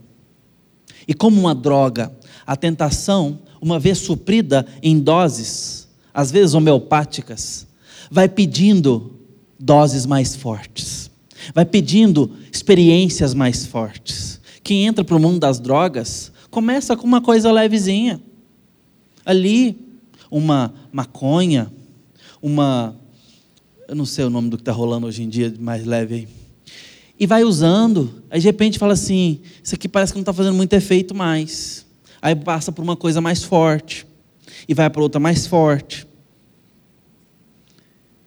E 1.06 1.14
como 1.14 1.40
uma 1.40 1.54
droga, 1.54 2.12
a 2.46 2.56
tentação, 2.56 3.38
uma 3.61 3.78
vez 3.78 3.98
suprida 3.98 4.66
em 4.82 4.98
doses, 4.98 5.88
às 6.12 6.30
vezes 6.30 6.54
homeopáticas, 6.54 7.66
vai 8.11 8.28
pedindo 8.28 9.18
doses 9.58 10.06
mais 10.06 10.37
fortes, 10.37 11.11
vai 11.54 11.64
pedindo 11.64 12.30
experiências 12.52 13.32
mais 13.32 13.64
fortes. 13.64 14.40
Quem 14.62 14.87
entra 14.87 15.04
para 15.04 15.16
o 15.16 15.20
mundo 15.20 15.38
das 15.38 15.58
drogas 15.58 16.32
Começa 16.50 16.96
com 16.96 17.06
uma 17.06 17.20
coisa 17.20 17.52
levezinha. 17.52 18.20
Ali, 19.24 19.78
uma 20.30 20.72
maconha, 20.92 21.70
uma. 22.40 22.96
Eu 23.87 23.94
não 23.94 24.06
sei 24.06 24.24
o 24.24 24.30
nome 24.30 24.48
do 24.50 24.56
que 24.56 24.62
está 24.62 24.72
rolando 24.72 25.06
hoje 25.06 25.22
em 25.22 25.28
dia, 25.28 25.54
mais 25.58 25.84
leve 25.84 26.14
aí. 26.14 26.28
E 27.20 27.26
vai 27.26 27.42
usando, 27.42 28.22
aí 28.30 28.40
de 28.40 28.46
repente 28.46 28.78
fala 28.78 28.92
assim: 28.92 29.40
Isso 29.62 29.74
aqui 29.74 29.88
parece 29.88 30.12
que 30.12 30.18
não 30.18 30.22
está 30.22 30.32
fazendo 30.32 30.54
muito 30.54 30.72
efeito 30.72 31.14
mais. 31.14 31.87
Aí 32.20 32.34
passa 32.34 32.72
por 32.72 32.82
uma 32.82 32.96
coisa 32.96 33.20
mais 33.20 33.42
forte, 33.42 34.06
e 34.68 34.74
vai 34.74 34.88
para 34.88 35.02
outra 35.02 35.20
mais 35.20 35.46
forte. 35.46 36.06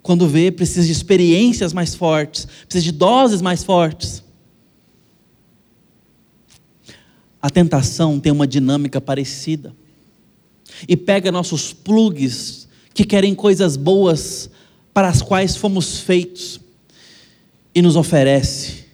Quando 0.01 0.27
vê, 0.27 0.51
precisa 0.51 0.85
de 0.85 0.91
experiências 0.91 1.73
mais 1.73 1.93
fortes, 1.93 2.47
precisa 2.65 2.83
de 2.83 2.91
doses 2.91 3.41
mais 3.41 3.63
fortes. 3.63 4.23
A 7.41 7.49
tentação 7.49 8.19
tem 8.19 8.31
uma 8.31 8.45
dinâmica 8.45 9.01
parecida. 9.01 9.75
E 10.87 10.95
pega 10.95 11.31
nossos 11.31 11.73
plugs 11.73 12.67
que 12.93 13.03
querem 13.03 13.33
coisas 13.33 13.75
boas 13.75 14.49
para 14.93 15.07
as 15.07 15.21
quais 15.21 15.55
fomos 15.55 15.99
feitos 15.99 16.59
e 17.73 17.81
nos 17.81 17.95
oferece 17.95 18.85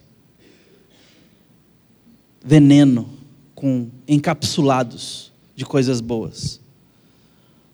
veneno 2.44 3.08
com 3.54 3.88
encapsulados 4.06 5.32
de 5.54 5.64
coisas 5.66 6.00
boas. 6.00 6.60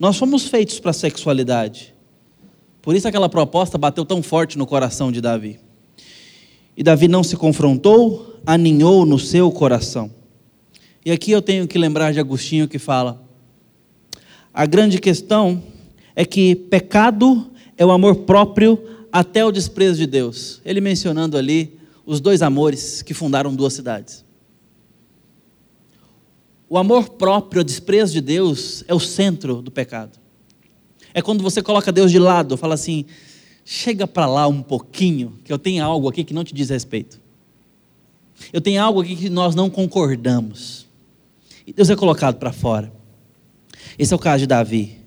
Nós 0.00 0.16
fomos 0.16 0.46
feitos 0.46 0.80
para 0.80 0.90
a 0.90 0.94
sexualidade. 0.94 1.94
Por 2.82 2.96
isso 2.96 3.06
aquela 3.06 3.28
proposta 3.28 3.78
bateu 3.78 4.04
tão 4.04 4.22
forte 4.22 4.58
no 4.58 4.66
coração 4.66 5.12
de 5.12 5.20
Davi. 5.20 5.60
E 6.76 6.82
Davi 6.82 7.06
não 7.06 7.22
se 7.22 7.36
confrontou, 7.36 8.40
aninhou 8.44 9.06
no 9.06 9.18
seu 9.18 9.52
coração. 9.52 10.10
E 11.04 11.10
aqui 11.10 11.30
eu 11.30 11.42
tenho 11.42 11.68
que 11.68 11.76
lembrar 11.76 12.12
de 12.12 12.20
Agostinho 12.20 12.66
que 12.66 12.78
fala: 12.78 13.22
a 14.52 14.64
grande 14.64 14.98
questão 14.98 15.62
é 16.16 16.24
que 16.24 16.54
pecado 16.54 17.50
é 17.76 17.84
o 17.84 17.90
amor 17.90 18.16
próprio 18.16 18.82
até 19.12 19.44
o 19.44 19.52
desprezo 19.52 19.98
de 19.98 20.06
Deus. 20.06 20.60
Ele 20.64 20.80
mencionando 20.80 21.36
ali 21.36 21.78
os 22.06 22.20
dois 22.20 22.40
amores 22.40 23.02
que 23.02 23.12
fundaram 23.12 23.54
duas 23.54 23.72
cidades. 23.74 24.24
O 26.68 26.78
amor 26.78 27.10
próprio, 27.10 27.60
o 27.60 27.64
desprezo 27.64 28.14
de 28.14 28.20
Deus 28.20 28.82
é 28.88 28.94
o 28.94 29.00
centro 29.00 29.60
do 29.60 29.70
pecado. 29.70 30.18
É 31.12 31.20
quando 31.20 31.42
você 31.42 31.62
coloca 31.62 31.92
Deus 31.92 32.10
de 32.10 32.18
lado, 32.18 32.56
fala 32.56 32.74
assim: 32.74 33.04
chega 33.64 34.06
para 34.06 34.26
lá 34.26 34.48
um 34.48 34.62
pouquinho, 34.62 35.38
que 35.44 35.52
eu 35.52 35.58
tenho 35.58 35.84
algo 35.84 36.08
aqui 36.08 36.24
que 36.24 36.34
não 36.34 36.42
te 36.42 36.54
diz 36.54 36.70
respeito. 36.70 37.20
Eu 38.52 38.60
tenho 38.60 38.82
algo 38.82 39.00
aqui 39.02 39.14
que 39.14 39.30
nós 39.30 39.54
não 39.54 39.68
concordamos. 39.68 40.83
E 41.66 41.72
Deus 41.72 41.90
é 41.90 41.96
colocado 41.96 42.36
para 42.36 42.52
fora. 42.52 42.92
Esse 43.98 44.12
é 44.12 44.16
o 44.16 44.18
caso 44.18 44.40
de 44.40 44.46
Davi. 44.46 44.98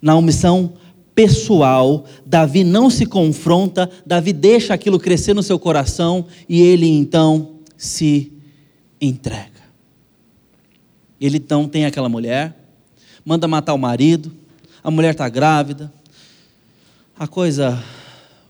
Na 0.00 0.16
omissão 0.16 0.74
pessoal, 1.14 2.04
Davi 2.26 2.64
não 2.64 2.90
se 2.90 3.06
confronta, 3.06 3.88
Davi 4.04 4.32
deixa 4.32 4.74
aquilo 4.74 4.98
crescer 4.98 5.34
no 5.34 5.42
seu 5.42 5.58
coração 5.58 6.26
e 6.48 6.60
ele 6.60 6.86
então 6.86 7.60
se 7.76 8.32
entrega. 9.00 9.50
Ele 11.20 11.38
então 11.38 11.68
tem 11.68 11.86
aquela 11.86 12.08
mulher, 12.08 12.54
manda 13.24 13.46
matar 13.46 13.74
o 13.74 13.78
marido, 13.78 14.32
a 14.82 14.90
mulher 14.90 15.12
está 15.12 15.28
grávida, 15.28 15.92
a 17.18 17.26
coisa 17.26 17.82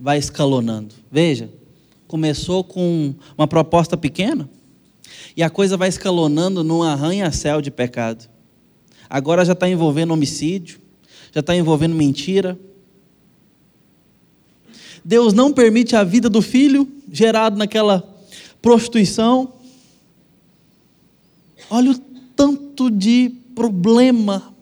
vai 0.01 0.19
escalonando. 0.19 0.95
Veja, 1.11 1.51
começou 2.09 2.65
com 2.65 3.15
uma 3.37 3.47
proposta 3.47 3.97
pequena, 3.97 4.49
e 5.37 5.42
a 5.42 5.50
coisa 5.50 5.77
vai 5.77 5.88
escalonando 5.88 6.62
num 6.62 6.83
arranha-céu 6.83 7.61
de 7.61 7.70
pecado. 7.70 8.29
Agora 9.09 9.44
já 9.44 9.53
está 9.53 9.68
envolvendo 9.68 10.12
homicídio, 10.12 10.81
já 11.33 11.40
está 11.40 11.55
envolvendo 11.55 11.94
mentira. 11.94 12.59
Deus 15.05 15.33
não 15.33 15.53
permite 15.53 15.94
a 15.94 16.05
vida 16.05 16.29
do 16.31 16.40
filho 16.40 16.88
gerado 17.11 17.57
naquela 17.57 18.03
prostituição. 18.62 19.55
Olha 21.68 21.90
o 21.90 21.98
tanto 22.35 22.90
de 22.90 23.31
problema. 23.55 24.55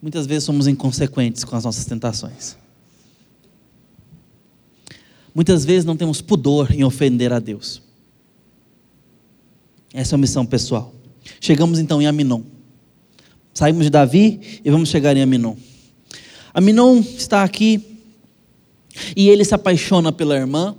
Muitas 0.00 0.26
vezes 0.26 0.44
somos 0.44 0.66
inconsequentes 0.66 1.44
com 1.44 1.56
as 1.56 1.64
nossas 1.64 1.84
tentações. 1.84 2.56
Muitas 5.34 5.64
vezes 5.64 5.84
não 5.84 5.96
temos 5.96 6.20
pudor 6.20 6.70
em 6.72 6.84
ofender 6.84 7.32
a 7.32 7.38
Deus. 7.38 7.82
Essa 9.92 10.14
é 10.14 10.16
a 10.16 10.18
missão 10.18 10.44
pessoal. 10.44 10.94
Chegamos 11.40 11.78
então 11.78 12.00
em 12.00 12.06
Aminon. 12.06 12.42
Saímos 13.54 13.84
de 13.84 13.90
Davi 13.90 14.60
e 14.64 14.70
vamos 14.70 14.88
chegar 14.88 15.16
em 15.16 15.22
Aminon. 15.22 15.56
Aminon 16.52 17.00
está 17.00 17.42
aqui 17.42 17.82
e 19.16 19.28
ele 19.28 19.44
se 19.44 19.54
apaixona 19.54 20.12
pela 20.12 20.36
irmã, 20.36 20.76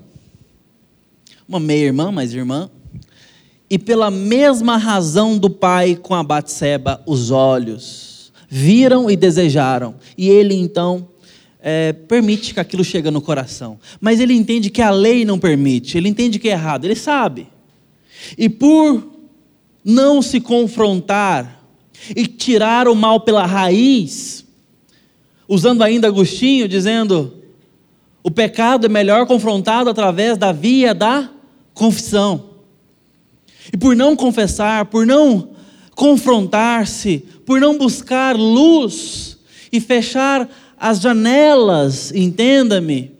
uma 1.48 1.60
meia-irmã, 1.60 2.12
mas 2.12 2.34
irmã, 2.34 2.70
e 3.70 3.78
pela 3.78 4.10
mesma 4.10 4.78
razão 4.78 5.38
do 5.38 5.50
pai 5.50 5.96
com 5.96 6.16
a 6.16 6.24
Batseba, 6.24 7.02
os 7.06 7.32
olhos 7.32 8.32
viram 8.48 9.10
e 9.10 9.16
desejaram, 9.16 9.96
e 10.18 10.28
ele 10.28 10.56
então 10.56 11.08
é, 11.62 11.94
permite 11.94 12.54
que 12.54 12.60
aquilo 12.60 12.84
chegue 12.84 13.12
no 13.12 13.22
coração. 13.22 13.80
Mas 14.02 14.20
ele 14.20 14.34
entende 14.34 14.70
que 14.70 14.82
a 14.82 14.90
lei 14.90 15.24
não 15.24 15.38
permite, 15.38 15.98
ele 15.98 16.10
entende 16.10 16.40
que 16.40 16.50
é 16.50 16.54
errado, 16.54 16.86
ele 16.86 16.96
sabe. 16.96 17.48
E 18.38 18.50
por 18.50 19.04
não 19.84 20.22
se 20.22 20.40
confrontar 20.40 21.64
e 22.16 22.26
tirar 22.26 22.88
o 22.88 22.96
mal 22.96 23.22
pela 23.22 23.46
raiz, 23.46 24.46
usando 25.48 25.84
ainda 25.84 26.08
Agostinho, 26.08 26.68
dizendo: 26.68 27.34
o 28.24 28.32
pecado 28.32 28.86
é 28.86 28.90
melhor 28.90 29.26
confrontado 29.26 29.90
através 29.90 30.38
da 30.38 30.52
via 30.52 30.94
da 30.94 31.30
confissão. 31.74 32.50
E 33.72 33.78
por 33.78 33.96
não 33.96 34.16
confessar, 34.16 34.86
por 34.86 35.06
não 35.06 35.52
confrontar-se, 35.96 37.20
por 37.46 37.60
não 37.60 37.78
buscar 37.78 38.36
luz 38.36 39.38
e 39.72 39.80
fechar 39.80 40.50
as 40.78 41.00
janelas, 41.00 42.12
entenda-me, 42.12 43.12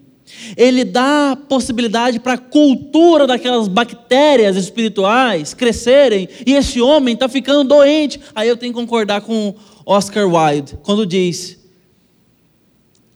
ele 0.56 0.84
dá 0.84 1.38
possibilidade 1.48 2.20
para 2.20 2.34
a 2.34 2.38
cultura 2.38 3.28
daquelas 3.28 3.68
bactérias 3.68 4.56
espirituais 4.56 5.54
crescerem, 5.54 6.28
e 6.46 6.54
esse 6.54 6.82
homem 6.82 7.14
está 7.14 7.28
ficando 7.28 7.68
doente. 7.68 8.20
Aí 8.34 8.48
eu 8.48 8.58
tenho 8.58 8.74
que 8.74 8.80
concordar 8.80 9.22
com 9.22 9.56
Oscar 9.86 10.28
Wilde, 10.28 10.78
quando 10.84 11.06
diz: 11.06 11.58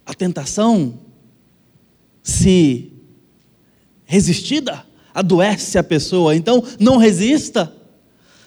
a 0.06 0.14
tentação, 0.14 1.00
se 2.22 2.92
resistida, 4.06 4.86
adoece 5.14 5.78
a 5.78 5.84
pessoa, 5.84 6.36
então 6.36 6.64
não 6.80 6.98
resista. 6.98 7.74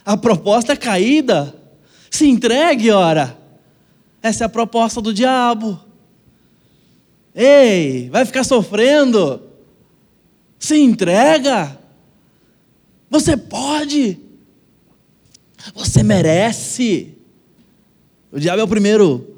A 0.04 0.16
proposta 0.16 0.72
é 0.72 0.76
caída. 0.76 1.54
Se 2.10 2.28
entregue, 2.28 2.90
ora. 2.90 3.36
Essa 4.22 4.44
é 4.44 4.46
a 4.46 4.48
proposta 4.48 5.00
do 5.00 5.12
diabo. 5.12 5.80
Ei, 7.36 8.08
vai 8.08 8.24
ficar 8.24 8.44
sofrendo? 8.44 9.42
Se 10.58 10.78
entrega. 10.78 11.78
Você 13.10 13.36
pode. 13.36 14.18
Você 15.74 16.02
merece. 16.02 17.14
O 18.32 18.40
diabo 18.40 18.62
é 18.62 18.64
o 18.64 18.68
primeiro. 18.68 19.36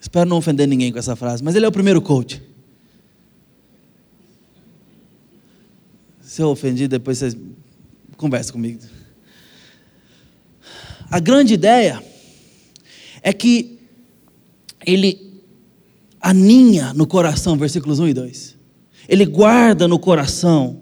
Espero 0.00 0.30
não 0.30 0.36
ofender 0.36 0.68
ninguém 0.68 0.92
com 0.92 0.98
essa 0.98 1.16
frase, 1.16 1.42
mas 1.42 1.56
ele 1.56 1.64
é 1.64 1.68
o 1.68 1.72
primeiro 1.72 2.00
coach. 2.00 2.40
Se 6.20 6.40
eu 6.40 6.50
ofendi, 6.50 6.86
depois 6.86 7.18
vocês 7.18 7.36
conversam 8.16 8.52
comigo. 8.52 8.80
A 11.10 11.18
grande 11.18 11.54
ideia 11.54 12.00
é 13.22 13.32
que 13.32 13.80
ele 14.86 15.33
aninha 16.24 16.94
no 16.94 17.06
coração, 17.06 17.54
versículos 17.54 18.00
1 18.00 18.08
e 18.08 18.14
2. 18.14 18.56
Ele 19.06 19.26
guarda 19.26 19.86
no 19.86 19.98
coração 19.98 20.80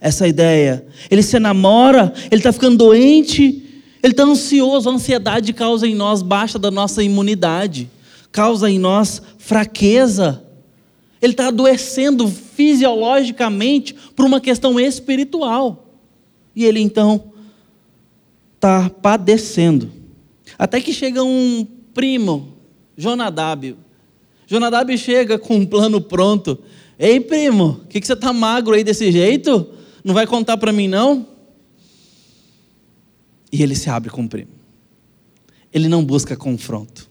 essa 0.00 0.26
ideia. 0.26 0.84
Ele 1.08 1.22
se 1.22 1.36
enamora, 1.36 2.12
ele 2.32 2.40
está 2.40 2.52
ficando 2.52 2.78
doente, 2.78 3.64
ele 4.02 4.12
está 4.12 4.24
ansioso. 4.24 4.90
A 4.90 4.92
ansiedade 4.92 5.52
causa 5.52 5.86
em 5.86 5.94
nós 5.94 6.20
baixa 6.20 6.58
da 6.58 6.68
nossa 6.68 7.00
imunidade, 7.00 7.88
causa 8.32 8.68
em 8.68 8.76
nós 8.76 9.22
fraqueza. 9.38 10.42
Ele 11.20 11.32
está 11.32 11.46
adoecendo 11.46 12.26
fisiologicamente 12.26 13.94
por 14.16 14.26
uma 14.26 14.40
questão 14.40 14.80
espiritual. 14.80 15.94
E 16.56 16.64
ele 16.64 16.80
então 16.80 17.32
está 18.56 18.90
padecendo. 18.90 19.92
Até 20.58 20.80
que 20.80 20.92
chega 20.92 21.22
um 21.22 21.64
primo, 21.94 22.56
Jonadab, 22.96 23.76
Jonadab 24.46 24.96
chega 24.98 25.38
com 25.38 25.56
um 25.56 25.66
plano 25.66 26.00
pronto. 26.00 26.58
Ei, 26.98 27.20
primo, 27.20 27.80
o 27.84 27.86
que, 27.86 28.00
que 28.00 28.06
você 28.06 28.12
está 28.12 28.32
magro 28.32 28.74
aí 28.74 28.84
desse 28.84 29.10
jeito? 29.10 29.68
Não 30.04 30.14
vai 30.14 30.26
contar 30.26 30.56
para 30.56 30.72
mim, 30.72 30.88
não? 30.88 31.26
E 33.50 33.62
ele 33.62 33.74
se 33.74 33.90
abre 33.90 34.10
com 34.10 34.24
o 34.24 34.28
primo. 34.28 34.50
Ele 35.72 35.88
não 35.88 36.04
busca 36.04 36.36
confronto. 36.36 37.10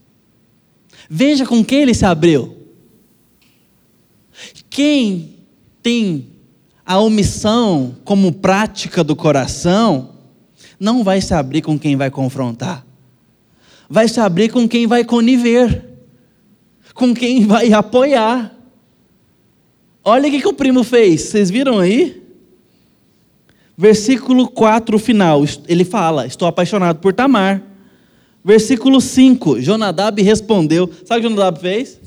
Veja 1.09 1.45
com 1.45 1.63
quem 1.63 1.81
ele 1.81 1.93
se 1.93 2.05
abriu. 2.05 2.57
Quem 4.69 5.37
tem 5.81 6.27
a 6.85 6.99
omissão 6.99 7.95
como 8.03 8.31
prática 8.31 9.03
do 9.03 9.15
coração, 9.15 10.15
não 10.79 11.03
vai 11.03 11.21
se 11.21 11.33
abrir 11.33 11.61
com 11.61 11.77
quem 11.77 11.95
vai 11.95 12.09
confrontar. 12.09 12.85
Vai 13.89 14.07
se 14.07 14.19
abrir 14.19 14.49
com 14.49 14.67
quem 14.67 14.87
vai 14.87 15.03
coniver 15.03 15.90
com 16.93 17.13
quem 17.13 17.45
vai 17.45 17.71
apoiar. 17.73 18.55
Olha 20.03 20.27
o 20.27 20.31
que, 20.31 20.41
que 20.41 20.47
o 20.47 20.53
primo 20.53 20.83
fez, 20.83 21.21
vocês 21.21 21.49
viram 21.49 21.79
aí? 21.79 22.21
Versículo 23.77 24.47
4, 24.47 24.97
final, 24.99 25.43
ele 25.67 25.83
fala: 25.83 26.25
Estou 26.25 26.47
apaixonado 26.47 26.99
por 26.99 27.13
Tamar. 27.13 27.63
Versículo 28.43 28.99
5, 28.99 29.61
Jonadab 29.61 30.21
respondeu: 30.21 30.89
Sabe 31.05 31.19
o 31.19 31.23
que 31.23 31.29
Jonadab 31.29 31.59
fez? 31.59 31.99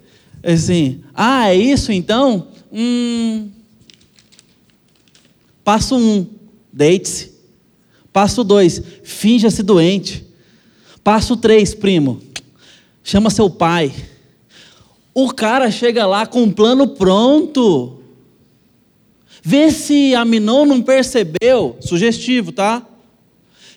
Assim, 0.42 1.00
ah, 1.14 1.48
é 1.48 1.56
isso 1.56 1.90
então? 1.90 2.48
Hum. 2.72 3.48
Passo 5.64 5.96
1, 5.96 5.98
um, 5.98 6.26
deite-se. 6.72 7.32
Passo 8.12 8.44
2, 8.44 8.82
finja-se 9.02 9.62
doente. 9.62 10.24
Passo 11.02 11.36
3, 11.36 11.74
primo, 11.74 12.20
chama 13.02 13.30
seu 13.30 13.48
pai. 13.48 13.92
O 15.14 15.32
cara 15.32 15.70
chega 15.70 16.04
lá 16.04 16.26
com 16.26 16.42
um 16.42 16.50
plano 16.50 16.88
pronto. 16.88 18.00
Vê 19.40 19.70
se 19.70 20.14
Aminon 20.14 20.64
não 20.64 20.82
percebeu, 20.82 21.76
sugestivo, 21.80 22.50
tá? 22.50 22.84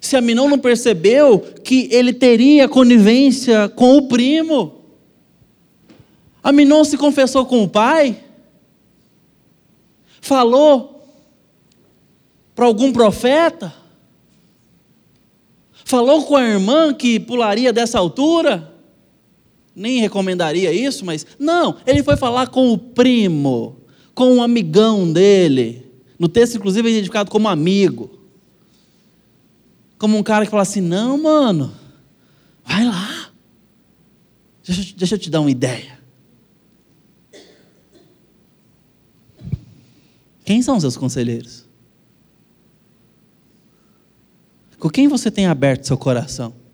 Se 0.02 0.15
Aminon 0.15 0.50
não 0.50 0.58
percebeu 0.58 1.39
que 1.63 1.88
ele 1.91 2.12
teria 2.12 2.67
conivência 2.67 3.69
com 3.69 3.97
o 3.97 4.08
primo. 4.08 4.82
Aminon 6.41 6.84
se 6.84 6.97
confessou 6.97 7.45
com 7.45 7.63
o 7.63 7.69
pai? 7.69 8.23
Falou 10.21 11.06
para 12.56 12.65
algum 12.65 12.91
profeta? 12.91 13.73
Falou 15.86 16.23
com 16.23 16.36
a 16.36 16.43
irmã 16.43 16.93
que 16.93 17.19
pularia 17.19 17.71
dessa 17.71 18.00
altura? 18.00 18.77
Nem 19.78 20.00
recomendaria 20.00 20.74
isso, 20.74 21.06
mas 21.06 21.24
não, 21.38 21.78
ele 21.86 22.02
foi 22.02 22.18
falar 22.18 22.48
com 22.48 22.73
o 22.73 22.78
primo, 22.80 23.78
com 24.15 24.34
um 24.34 24.42
amigão 24.42 25.13
dele. 25.13 25.86
No 26.17 26.28
texto, 26.28 26.56
inclusive, 26.56 26.90
é 26.90 26.92
identificado 26.92 27.30
como 27.30 27.48
amigo. 27.48 28.10
Como 30.00 30.17
um 30.17 30.23
cara 30.23 30.46
que 30.46 30.50
fala 30.50 30.63
assim: 30.63 30.82
não, 30.82 31.21
mano, 31.21 31.71
vai 32.65 32.84
lá. 32.86 33.30
Deixa, 34.65 34.94
deixa 34.98 35.15
eu 35.15 35.19
te 35.19 35.30
dar 35.30 35.42
uma 35.42 35.52
ideia. 35.52 36.00
Quem 40.44 40.63
são 40.63 40.80
seus 40.80 40.98
conselheiros? 40.98 41.67
Com 44.80 44.90
quem 44.90 45.08
você 45.08 45.30
tem 45.30 45.46
aberto 45.46 45.86
seu 45.86 45.98
coração? 45.98 46.67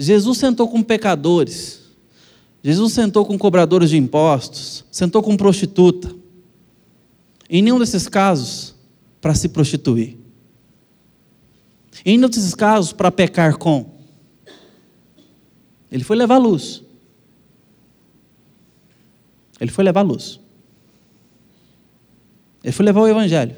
Jesus 0.00 0.38
sentou 0.38 0.68
com 0.68 0.80
pecadores, 0.80 1.80
Jesus 2.62 2.92
sentou 2.92 3.26
com 3.26 3.36
cobradores 3.36 3.90
de 3.90 3.96
impostos, 3.96 4.84
sentou 4.92 5.20
com 5.20 5.36
prostituta. 5.36 6.14
Em 7.50 7.62
nenhum 7.62 7.80
desses 7.80 8.06
casos, 8.06 8.76
para 9.20 9.34
se 9.34 9.48
prostituir. 9.48 10.16
Em 12.04 12.16
nenhum 12.16 12.28
desses 12.28 12.54
casos, 12.54 12.92
para 12.92 13.10
pecar 13.10 13.56
com. 13.56 13.86
Ele 15.90 16.04
foi 16.04 16.16
levar 16.16 16.38
luz. 16.38 16.82
Ele 19.60 19.70
foi 19.72 19.82
levar 19.82 20.02
luz. 20.02 20.38
Ele 22.62 22.72
foi 22.72 22.84
levar 22.84 23.00
o 23.00 23.08
evangelho. 23.08 23.56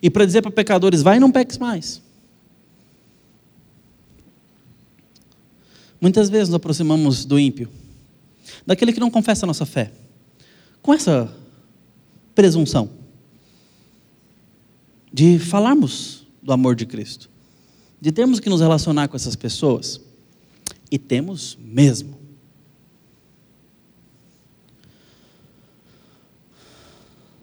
E 0.00 0.08
para 0.08 0.24
dizer 0.24 0.42
para 0.42 0.50
pecadores: 0.52 1.02
vai 1.02 1.16
e 1.16 1.20
não 1.20 1.32
peques 1.32 1.58
mais. 1.58 2.02
Muitas 6.00 6.30
vezes 6.30 6.48
nos 6.48 6.56
aproximamos 6.56 7.24
do 7.24 7.38
ímpio, 7.38 7.68
daquele 8.66 8.92
que 8.92 9.00
não 9.00 9.10
confessa 9.10 9.44
a 9.44 9.48
nossa 9.48 9.66
fé, 9.66 9.92
com 10.80 10.94
essa 10.94 11.34
presunção 12.34 12.90
de 15.12 15.38
falarmos 15.38 16.26
do 16.42 16.52
amor 16.52 16.76
de 16.76 16.86
Cristo, 16.86 17.28
de 18.00 18.12
termos 18.12 18.38
que 18.38 18.48
nos 18.48 18.60
relacionar 18.60 19.08
com 19.08 19.16
essas 19.16 19.34
pessoas, 19.34 20.00
e 20.90 20.98
temos 20.98 21.58
mesmo. 21.60 22.16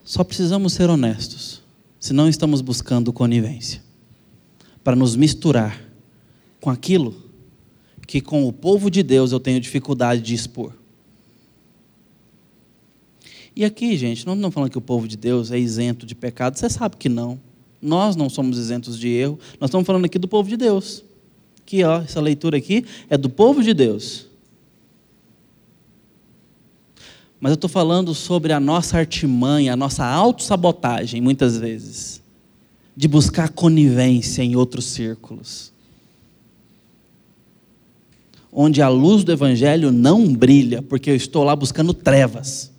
Só 0.03 0.23
precisamos 0.23 0.73
ser 0.73 0.89
honestos, 0.89 1.61
se 1.99 2.13
não 2.13 2.29
estamos 2.29 2.61
buscando 2.61 3.11
conivência, 3.11 3.83
para 4.83 4.95
nos 4.95 5.15
misturar 5.15 5.83
com 6.61 6.69
aquilo 6.69 7.24
que 8.05 8.21
com 8.21 8.47
o 8.47 8.53
povo 8.53 8.89
de 8.89 9.01
Deus 9.03 9.31
eu 9.31 9.39
tenho 9.39 9.59
dificuldade 9.59 10.21
de 10.21 10.33
expor. 10.33 10.73
E 13.55 13.63
aqui, 13.63 13.97
gente, 13.97 14.25
não 14.25 14.33
estamos 14.33 14.53
falando 14.53 14.69
que 14.69 14.77
o 14.77 14.81
povo 14.81 15.07
de 15.07 15.15
Deus 15.15 15.51
é 15.51 15.57
isento 15.57 16.05
de 16.05 16.13
pecado, 16.13 16.57
você 16.57 16.69
sabe 16.69 16.97
que 16.97 17.07
não. 17.07 17.39
Nós 17.81 18.15
não 18.15 18.29
somos 18.29 18.57
isentos 18.57 18.99
de 18.99 19.07
erro, 19.09 19.39
nós 19.59 19.69
estamos 19.69 19.87
falando 19.87 20.05
aqui 20.05 20.19
do 20.19 20.27
povo 20.27 20.49
de 20.49 20.57
Deus. 20.57 21.03
Aqui, 21.61 21.83
ó, 21.83 22.01
essa 22.01 22.19
leitura 22.19 22.57
aqui 22.57 22.85
é 23.09 23.17
do 23.17 23.29
povo 23.29 23.63
de 23.63 23.73
Deus. 23.73 24.27
Mas 27.39 27.51
eu 27.51 27.55
estou 27.55 27.69
falando 27.69 28.13
sobre 28.13 28.51
a 28.53 28.59
nossa 28.59 28.97
artimanha, 28.97 29.73
a 29.73 29.75
nossa 29.75 30.05
autossabotagem, 30.05 31.21
muitas 31.21 31.57
vezes, 31.57 32.21
de 32.95 33.07
buscar 33.07 33.49
conivência 33.49 34.43
em 34.43 34.55
outros 34.55 34.85
círculos 34.85 35.74
onde 38.57 38.81
a 38.81 38.87
luz 38.87 39.25
do 39.25 39.33
Evangelho 39.33 39.91
não 39.91 40.33
brilha, 40.33 40.81
porque 40.81 41.11
eu 41.11 41.15
estou 41.15 41.43
lá 41.43 41.53
buscando 41.53 41.93
trevas. 41.93 42.71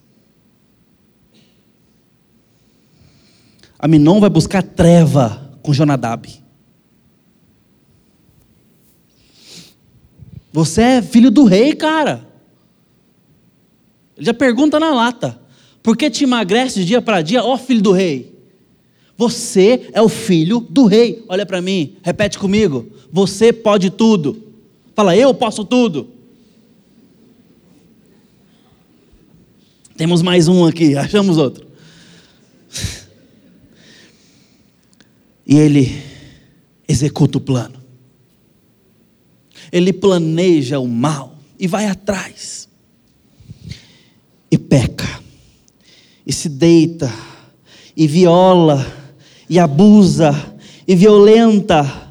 Aminon 3.78 4.18
vai 4.18 4.30
buscar 4.30 4.62
treva 4.62 5.58
com 5.60 5.74
Jonadab. 5.74 6.26
Você 10.50 10.80
é 10.80 11.02
filho 11.02 11.30
do 11.30 11.44
rei, 11.44 11.74
cara. 11.74 12.26
Ele 14.16 14.24
já 14.24 14.32
pergunta 14.32 14.80
na 14.80 14.94
lata: 14.94 15.38
por 15.82 15.94
que 15.94 16.08
te 16.08 16.24
emagrece 16.24 16.80
de 16.80 16.86
dia 16.86 17.02
para 17.02 17.20
dia, 17.20 17.44
ó 17.44 17.58
filho 17.58 17.82
do 17.82 17.92
rei? 17.92 18.34
Você 19.18 19.90
é 19.92 20.00
o 20.00 20.08
filho 20.08 20.60
do 20.60 20.86
rei. 20.86 21.22
Olha 21.28 21.44
para 21.44 21.60
mim, 21.60 21.96
repete 22.02 22.38
comigo. 22.38 22.86
Você 23.12 23.52
pode 23.52 23.90
tudo. 23.90 24.45
Fala, 24.96 25.14
eu 25.14 25.34
posso 25.34 25.62
tudo. 25.62 26.08
Temos 29.94 30.22
mais 30.22 30.48
um 30.48 30.64
aqui, 30.64 30.96
achamos 30.96 31.36
outro. 31.36 31.66
E 35.46 35.54
ele 35.54 36.02
executa 36.88 37.36
o 37.36 37.40
plano. 37.42 37.76
Ele 39.70 39.92
planeja 39.92 40.78
o 40.78 40.88
mal 40.88 41.36
e 41.58 41.66
vai 41.66 41.86
atrás. 41.86 42.66
E 44.50 44.56
peca. 44.56 45.20
E 46.26 46.32
se 46.32 46.48
deita. 46.48 47.12
E 47.94 48.06
viola. 48.06 48.84
E 49.48 49.58
abusa. 49.58 50.32
E 50.88 50.96
violenta 50.96 52.10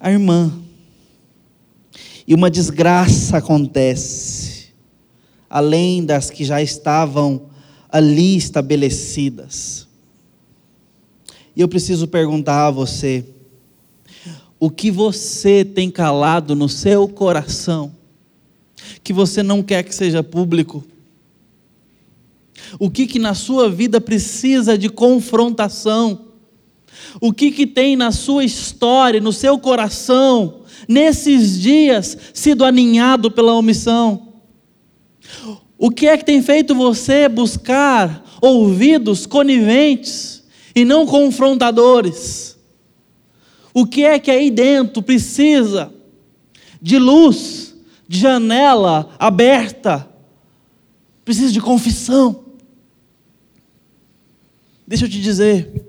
a 0.00 0.10
irmã. 0.10 0.61
E 2.32 2.34
uma 2.34 2.50
desgraça 2.50 3.36
acontece, 3.36 4.68
além 5.50 6.02
das 6.02 6.30
que 6.30 6.46
já 6.46 6.62
estavam 6.62 7.42
ali 7.90 8.38
estabelecidas. 8.38 9.86
E 11.54 11.60
eu 11.60 11.68
preciso 11.68 12.08
perguntar 12.08 12.68
a 12.68 12.70
você: 12.70 13.22
o 14.58 14.70
que 14.70 14.90
você 14.90 15.62
tem 15.62 15.90
calado 15.90 16.56
no 16.56 16.70
seu 16.70 17.06
coração, 17.06 17.92
que 19.04 19.12
você 19.12 19.42
não 19.42 19.62
quer 19.62 19.82
que 19.82 19.94
seja 19.94 20.22
público? 20.22 20.82
O 22.78 22.90
que 22.90 23.06
que 23.06 23.18
na 23.18 23.34
sua 23.34 23.70
vida 23.70 24.00
precisa 24.00 24.78
de 24.78 24.88
confrontação? 24.88 26.28
O 27.20 27.30
que 27.30 27.52
que 27.52 27.66
tem 27.66 27.94
na 27.94 28.10
sua 28.10 28.42
história, 28.42 29.20
no 29.20 29.34
seu 29.34 29.58
coração, 29.58 30.61
nesses 30.88 31.60
dias 31.60 32.16
sido 32.32 32.64
aninhado 32.64 33.30
pela 33.30 33.54
omissão? 33.54 34.28
O 35.78 35.90
que 35.90 36.06
é 36.06 36.16
que 36.16 36.24
tem 36.24 36.40
feito 36.40 36.74
você 36.74 37.28
buscar 37.28 38.24
ouvidos 38.40 39.26
coniventes 39.26 40.44
e 40.74 40.84
não 40.84 41.06
confrontadores? 41.06 42.56
O 43.74 43.86
que 43.86 44.04
é 44.04 44.18
que 44.18 44.30
aí 44.30 44.50
dentro 44.50 45.02
precisa 45.02 45.92
de 46.80 46.98
luz, 46.98 47.74
de 48.06 48.18
janela 48.18 49.14
aberta? 49.18 50.08
Precisa 51.24 51.52
de 51.52 51.60
confissão. 51.60 52.44
Deixa 54.86 55.06
eu 55.06 55.08
te 55.08 55.20
dizer, 55.20 55.84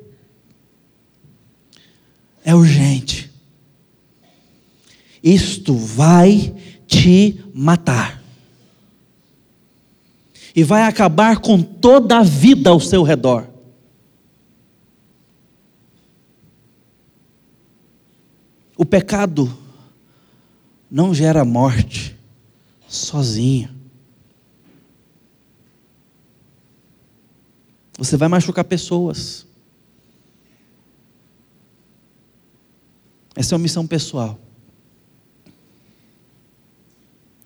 é 2.43 2.55
urgente. 2.55 3.22
Isto 5.23 5.73
vai 5.73 6.53
te 6.85 7.41
matar. 7.53 8.21
E 10.53 10.63
vai 10.63 10.83
acabar 10.83 11.39
com 11.39 11.61
toda 11.61 12.19
a 12.19 12.23
vida 12.23 12.69
ao 12.69 12.79
seu 12.79 13.01
redor. 13.01 13.47
O 18.77 18.85
pecado 18.85 19.57
não 20.91 21.13
gera 21.13 21.45
morte 21.45 22.17
sozinho. 22.87 23.69
Você 27.97 28.17
vai 28.17 28.27
machucar 28.27 28.65
pessoas. 28.65 29.47
Essa 33.35 33.53
é 33.53 33.55
uma 33.55 33.63
missão 33.63 33.87
pessoal. 33.87 34.42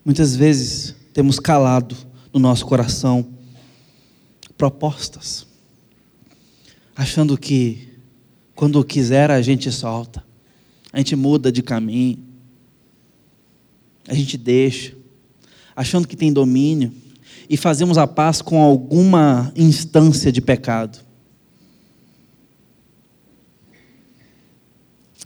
Muitas 0.08 0.38
vezes 0.38 0.96
temos 1.12 1.38
calado 1.38 1.94
no 2.32 2.40
nosso 2.40 2.66
coração 2.66 3.28
propostas, 4.58 5.46
achando 6.96 7.38
que 7.38 7.90
quando 8.56 8.82
quiser 8.86 9.30
a 9.30 9.42
gente 9.42 9.70
solta, 9.70 10.24
a 10.94 11.00
gente 11.00 11.14
muda 11.14 11.52
de 11.52 11.62
caminho, 11.62 12.20
a 14.08 14.14
gente 14.14 14.38
deixa, 14.38 14.96
achando 15.76 16.08
que 16.08 16.16
tem 16.16 16.32
domínio, 16.32 16.94
e 17.50 17.58
fazemos 17.58 17.98
a 17.98 18.08
paz 18.08 18.42
com 18.42 18.64
alguma 18.64 19.52
instância 19.58 20.32
de 20.32 20.40
pecado. 20.40 21.00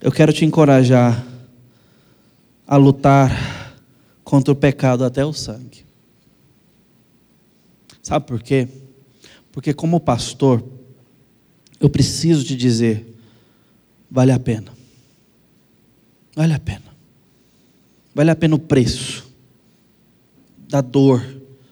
Eu 0.02 0.12
quero 0.12 0.34
te 0.34 0.44
encorajar 0.44 1.24
a 2.66 2.78
lutar 2.78 3.61
contra 4.32 4.54
o 4.54 4.56
pecado 4.56 5.04
até 5.04 5.26
o 5.26 5.34
sangue. 5.34 5.86
Sabe 8.02 8.26
por 8.26 8.42
quê? 8.42 8.66
Porque, 9.52 9.74
como 9.74 10.00
pastor, 10.00 10.64
eu 11.82 11.90
preciso 11.90 12.46
te 12.46 12.56
dizer: 12.56 13.14
vale 14.10 14.32
a 14.32 14.40
pena. 14.40 14.72
Vale 16.34 16.54
a 16.54 16.60
pena. 16.60 16.96
Vale 18.16 18.32
a 18.32 18.36
pena 18.38 18.56
o 18.56 18.60
preço 18.60 19.30
da 20.58 20.80
dor 20.80 21.22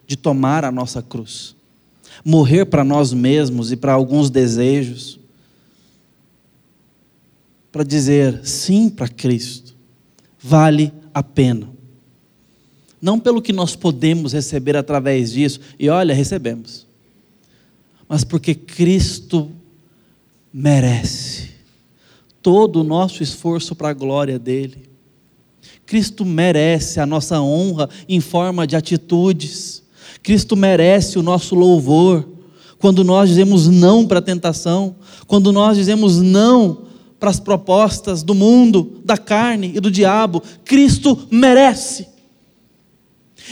de 0.06 0.18
tomar 0.18 0.66
a 0.66 0.72
nossa 0.72 1.02
cruz, 1.02 1.56
morrer 2.26 2.66
para 2.66 2.84
nós 2.84 3.14
mesmos 3.14 3.72
e 3.72 3.78
para 3.78 3.94
alguns 3.94 4.30
desejos, 4.30 5.18
para 7.72 7.86
dizer 7.86 8.46
sim 8.46 8.90
para 8.90 9.08
Cristo. 9.08 9.78
Vale 10.38 10.92
a 11.14 11.24
pena 11.24 11.79
não 13.02 13.20
pelo 13.20 13.42
que 13.42 13.54
nós 13.54 13.76
podemos 13.76 14.34
receber 14.34 14.76
através 14.76 15.32
disso, 15.32 15.60
e 15.80 15.90
olha, 15.90 16.14
recebemos, 16.14 16.86
mas 18.08 18.24
porque 18.24 18.56
Cristo 18.56 19.50
merece 20.54 21.50
todo 22.42 22.82
o 22.82 22.84
nosso 22.84 23.22
esforço 23.22 23.76
para 23.76 23.90
a 23.90 23.94
glória 23.94 24.40
dele. 24.40 24.90
Cristo 25.86 26.24
merece 26.26 27.00
a 27.00 27.06
nossa 27.06 27.42
honra 27.42 27.90
em 28.08 28.20
forma 28.20 28.68
de 28.68 28.76
atitudes. 28.76 29.84
Cristo 30.22 30.56
merece 30.56 31.18
o 31.18 31.24
nosso 31.24 31.56
louvor. 31.56 32.28
Quando 32.78 33.04
nós 33.04 33.30
dizemos 33.30 33.68
não 33.68 34.06
para 34.08 34.20
a 34.20 34.22
tentação, 34.22 34.96
quando 35.28 35.52
nós 35.52 35.78
dizemos 35.78 36.18
não 36.18 36.84
para 37.20 37.30
as 37.30 37.40
propostas 37.40 38.24
do 38.24 38.34
mundo, 38.34 39.02
da 39.04 39.18
carne 39.18 39.74
e 39.76 39.80
do 39.80 39.92
diabo, 39.92 40.42
Cristo 40.64 41.28
merece. 41.30 42.08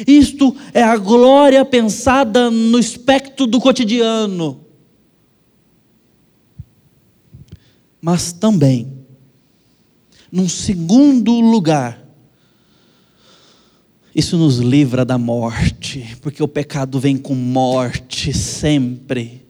Isto 0.05 0.55
é 0.73 0.83
a 0.83 0.97
glória 0.97 1.63
pensada 1.63 2.51
no 2.51 2.77
espectro 2.77 3.47
do 3.47 3.59
cotidiano. 3.59 4.65
Mas 8.01 8.31
também, 8.31 9.05
num 10.31 10.47
segundo 10.47 11.39
lugar, 11.39 12.05
isso 14.13 14.37
nos 14.37 14.57
livra 14.57 15.05
da 15.05 15.17
morte, 15.17 16.15
porque 16.21 16.43
o 16.43 16.47
pecado 16.47 16.99
vem 16.99 17.17
com 17.17 17.35
morte 17.35 18.33
sempre. 18.33 19.46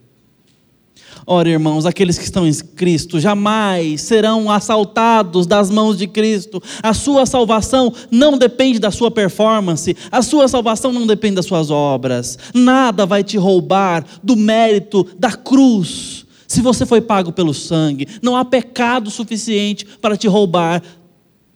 Ora, 1.30 1.50
irmãos, 1.50 1.86
aqueles 1.86 2.18
que 2.18 2.24
estão 2.24 2.48
em 2.48 2.54
Cristo 2.54 3.20
jamais 3.20 4.00
serão 4.00 4.50
assaltados 4.50 5.46
das 5.46 5.70
mãos 5.70 5.98
de 5.98 6.08
Cristo. 6.08 6.64
A 6.82 6.94
sua 6.94 7.26
salvação 7.26 7.94
não 8.10 8.38
depende 8.38 8.80
da 8.80 8.92
sua 8.92 9.12
performance, 9.12 9.94
a 10.10 10.22
sua 10.22 10.48
salvação 10.48 10.94
não 10.94 11.06
depende 11.06 11.36
das 11.36 11.46
suas 11.46 11.70
obras. 11.70 12.40
Nada 12.54 13.06
vai 13.06 13.26
te 13.26 13.38
roubar 13.38 14.06
do 14.24 14.38
mérito 14.38 15.06
da 15.20 15.34
cruz. 15.34 16.26
Se 16.48 16.62
você 16.62 16.86
foi 16.86 17.02
pago 17.02 17.34
pelo 17.34 17.54
sangue, 17.54 18.08
não 18.22 18.38
há 18.38 18.46
pecado 18.46 19.12
suficiente 19.12 19.86
para 20.02 20.16
te 20.16 20.30
roubar 20.30 20.82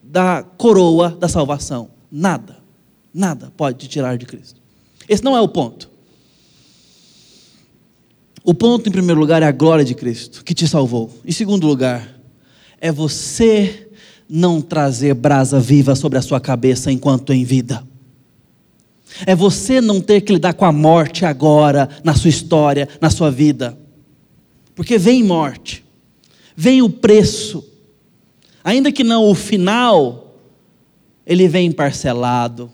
da 0.03 0.43
coroa 0.57 1.15
da 1.17 1.29
salvação. 1.29 1.91
Nada. 2.11 2.57
Nada 3.13 3.53
pode 3.55 3.77
te 3.77 3.87
tirar 3.87 4.17
de 4.17 4.25
Cristo. 4.25 4.59
Esse 5.07 5.23
não 5.23 5.37
é 5.37 5.39
o 5.39 5.47
ponto. 5.47 5.90
O 8.43 8.53
ponto, 8.53 8.89
em 8.89 8.91
primeiro 8.91 9.19
lugar, 9.19 9.43
é 9.43 9.45
a 9.45 9.51
glória 9.51 9.85
de 9.85 9.93
Cristo, 9.93 10.43
que 10.43 10.53
te 10.53 10.67
salvou. 10.67 11.11
Em 11.23 11.31
segundo 11.31 11.67
lugar, 11.67 12.19
é 12.79 12.91
você 12.91 13.89
não 14.27 14.61
trazer 14.61 15.13
brasa 15.13 15.59
viva 15.59 15.95
sobre 15.95 16.17
a 16.17 16.21
sua 16.21 16.39
cabeça 16.39 16.91
enquanto 16.91 17.33
em 17.33 17.43
vida. 17.43 17.85
É 19.25 19.35
você 19.35 19.79
não 19.79 20.01
ter 20.01 20.21
que 20.21 20.33
lidar 20.33 20.53
com 20.53 20.65
a 20.65 20.71
morte 20.71 21.25
agora, 21.25 21.87
na 22.03 22.15
sua 22.15 22.29
história, 22.29 22.89
na 22.99 23.09
sua 23.09 23.29
vida. 23.29 23.77
Porque 24.73 24.97
vem 24.97 25.21
morte, 25.21 25.85
vem 26.55 26.81
o 26.81 26.89
preço. 26.89 27.63
Ainda 28.63 28.91
que 28.91 29.03
não 29.03 29.25
o 29.25 29.35
final, 29.35 30.37
ele 31.25 31.47
vem 31.47 31.71
parcelado 31.71 32.71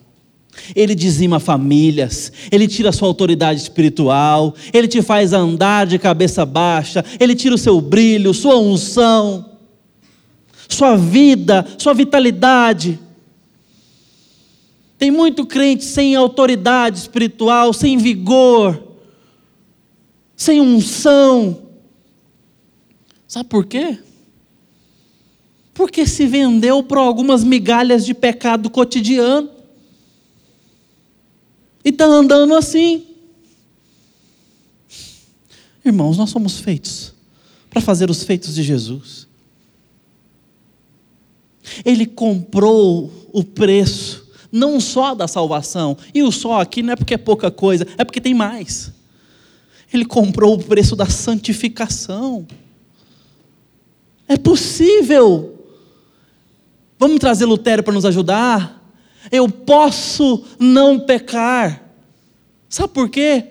ele 0.75 0.95
dizima 0.95 1.39
famílias, 1.39 2.31
ele 2.51 2.67
tira 2.67 2.89
a 2.89 2.91
sua 2.91 3.07
autoridade 3.07 3.61
espiritual, 3.61 4.53
ele 4.73 4.87
te 4.87 5.01
faz 5.01 5.33
andar 5.33 5.85
de 5.85 5.97
cabeça 5.99 6.45
baixa, 6.45 7.03
ele 7.19 7.35
tira 7.35 7.55
o 7.55 7.57
seu 7.57 7.79
brilho, 7.79 8.33
sua 8.33 8.57
unção, 8.57 9.45
sua 10.67 10.95
vida, 10.95 11.65
sua 11.77 11.93
vitalidade. 11.93 12.99
Tem 14.97 15.11
muito 15.11 15.45
crente 15.45 15.85
sem 15.85 16.15
autoridade 16.15 16.97
espiritual, 16.97 17.71
sem 17.71 17.97
vigor, 17.97 18.81
sem 20.35 20.59
unção. 20.59 21.63
Sabe 23.27 23.49
por 23.49 23.65
quê? 23.65 23.99
Porque 25.73 26.07
se 26.07 26.25
vendeu 26.25 26.81
por 26.81 26.97
algumas 26.97 27.43
migalhas 27.43 28.03
de 28.03 28.13
pecado 28.13 28.69
cotidiano 28.69 29.56
e 31.87 31.89
está 31.89 32.03
andando 32.03 32.53
assim. 32.53 33.05
Irmãos, 35.85 36.17
nós 36.17 36.29
somos 36.29 36.59
feitos 36.59 37.13
para 37.69 37.79
fazer 37.79 38.09
os 38.09 38.23
feitos 38.23 38.55
de 38.55 38.61
Jesus. 38.61 39.25
Ele 41.85 42.05
comprou 42.05 43.29
o 43.31 43.41
preço, 43.41 44.27
não 44.51 44.81
só 44.81 45.15
da 45.15 45.29
salvação, 45.29 45.97
e 46.13 46.23
o 46.23 46.29
só 46.29 46.59
aqui 46.59 46.83
não 46.83 46.91
é 46.91 46.97
porque 46.97 47.13
é 47.13 47.17
pouca 47.17 47.49
coisa, 47.49 47.87
é 47.97 48.03
porque 48.03 48.19
tem 48.19 48.33
mais. 48.33 48.91
Ele 49.93 50.03
comprou 50.03 50.55
o 50.55 50.61
preço 50.61 50.93
da 50.93 51.05
santificação. 51.05 52.45
É 54.27 54.35
possível. 54.35 55.57
Vamos 56.99 57.19
trazer 57.19 57.45
Lutero 57.45 57.81
para 57.81 57.93
nos 57.93 58.03
ajudar? 58.03 58.76
Eu 59.31 59.49
posso 59.49 60.43
não 60.59 60.99
pecar. 60.99 61.81
Sabe 62.69 62.93
por 62.93 63.09
quê? 63.09 63.45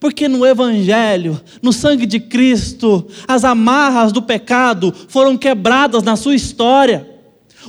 Porque 0.00 0.28
no 0.28 0.44
Evangelho, 0.44 1.40
no 1.62 1.72
sangue 1.72 2.06
de 2.06 2.20
Cristo, 2.20 3.06
as 3.26 3.44
amarras 3.44 4.12
do 4.12 4.22
pecado 4.22 4.94
foram 5.08 5.36
quebradas 5.36 6.02
na 6.02 6.16
sua 6.16 6.34
história. 6.34 7.08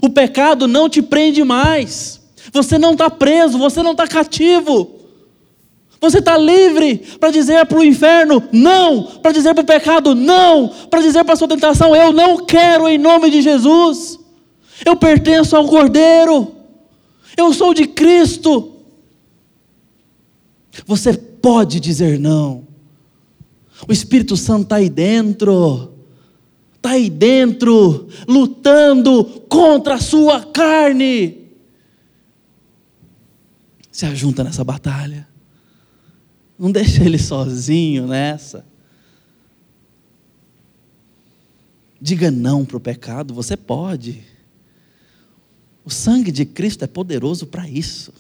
O 0.02 0.10
pecado 0.10 0.68
não 0.68 0.90
te 0.90 1.02
prende 1.02 1.44
mais. 1.44 2.22
Você 2.52 2.78
não 2.78 2.92
está 2.92 3.10
preso, 3.10 3.58
você 3.58 3.82
não 3.82 3.92
está 3.92 4.08
cativo. 4.08 4.96
Você 6.00 6.20
está 6.20 6.38
livre 6.38 6.98
para 7.20 7.32
dizer 7.32 7.66
para 7.66 7.80
o 7.80 7.84
inferno 7.84 8.44
não, 8.52 9.04
para 9.04 9.32
dizer 9.32 9.54
para 9.54 9.64
o 9.64 9.66
pecado 9.66 10.14
não, 10.14 10.68
para 10.90 11.02
dizer 11.02 11.24
para 11.24 11.34
a 11.34 11.38
sua 11.38 11.48
tentação: 11.48 11.96
eu 11.96 12.12
não 12.12 12.46
quero 12.46 12.88
em 12.88 12.98
nome 12.98 13.30
de 13.30 13.42
Jesus. 13.42 14.20
Eu 14.86 14.96
pertenço 14.96 15.56
ao 15.56 15.66
Cordeiro. 15.68 16.55
Eu 17.38 17.54
sou 17.54 17.74
de 17.74 17.88
Cristo. 17.88 18.74
Você 20.86 21.14
pode 21.14 21.80
dizer 21.80 22.20
não. 22.20 22.68
O 23.88 23.92
Espírito 23.92 24.36
Santo 24.38 24.64
está 24.64 24.76
aí 24.78 24.90
dentro. 24.90 25.94
Está 26.76 26.92
aí 26.92 27.10
dentro, 27.10 28.08
lutando 28.28 29.26
contra 29.50 29.96
a 29.96 30.00
sua 30.00 30.46
carne. 30.46 31.50
Se 33.92 34.06
ajunta 34.06 34.44
nessa 34.44 34.64
batalha. 34.64 35.28
Não 36.60 36.72
deixa 36.72 37.04
ele 37.04 37.18
sozinho 37.18 38.06
nessa. 38.06 38.66
Diga 42.00 42.30
não 42.30 42.64
para 42.64 42.78
o 42.78 42.80
pecado, 42.80 43.34
você 43.34 43.58
pode. 43.58 44.24
O 45.86 45.90
sangue 45.92 46.32
de 46.32 46.46
Cristo 46.46 46.84
é 46.84 46.88
poderoso 46.88 47.46
para 47.46 47.70
isso. 47.70 48.12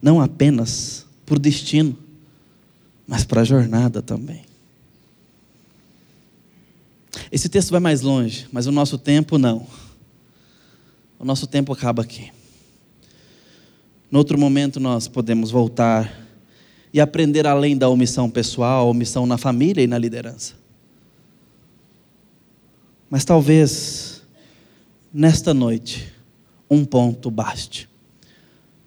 Não 0.00 0.20
apenas 0.20 1.04
por 1.26 1.38
destino, 1.38 1.98
mas 3.06 3.24
para 3.24 3.40
a 3.40 3.44
jornada 3.44 4.00
também. 4.00 4.44
Esse 7.30 7.48
texto 7.48 7.70
vai 7.70 7.80
mais 7.80 8.02
longe, 8.02 8.46
mas 8.52 8.66
o 8.66 8.72
nosso 8.72 8.96
tempo 8.96 9.36
não. 9.36 9.66
O 11.18 11.24
nosso 11.24 11.46
tempo 11.46 11.72
acaba 11.72 12.02
aqui. 12.02 12.30
No 14.10 14.18
outro 14.18 14.38
momento 14.38 14.78
nós 14.78 15.08
podemos 15.08 15.50
voltar 15.50 16.20
e 16.92 17.00
aprender 17.00 17.46
além 17.46 17.76
da 17.76 17.88
omissão 17.88 18.28
pessoal, 18.28 18.88
omissão 18.88 19.24
na 19.24 19.38
família 19.38 19.82
e 19.82 19.86
na 19.86 19.96
liderança. 19.96 20.54
Mas 23.08 23.24
talvez 23.24 24.11
nesta 25.12 25.52
noite, 25.52 26.10
um 26.70 26.84
ponto 26.84 27.30
baste. 27.30 27.88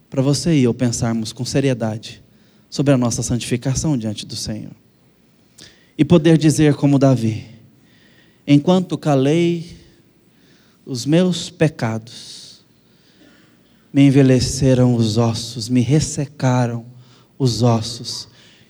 Para 0.09 0.21
você 0.21 0.55
e 0.55 0.63
eu 0.63 0.73
pensarmos 0.73 1.32
com 1.32 1.45
seriedade 1.45 2.23
sobre 2.69 2.93
a 2.93 2.97
nossa 2.97 3.21
santificação 3.21 3.97
diante 3.97 4.26
do 4.26 4.36
Senhor. 4.36 4.71
E 5.97 6.03
poder 6.03 6.38
dizer 6.38 6.76
como 6.76 6.97
Davi: 6.97 7.45
enquanto 8.47 8.97
calei 8.97 9.78
os 10.86 11.05
meus 11.05 11.49
pecados, 11.49 12.63
me 13.93 14.03
envelheceram 14.03 14.95
os 14.95 15.17
ossos, 15.17 15.69
me 15.69 15.82
ressecaram 15.82 16.86
os 17.38 17.61
ossos, 17.61 18.28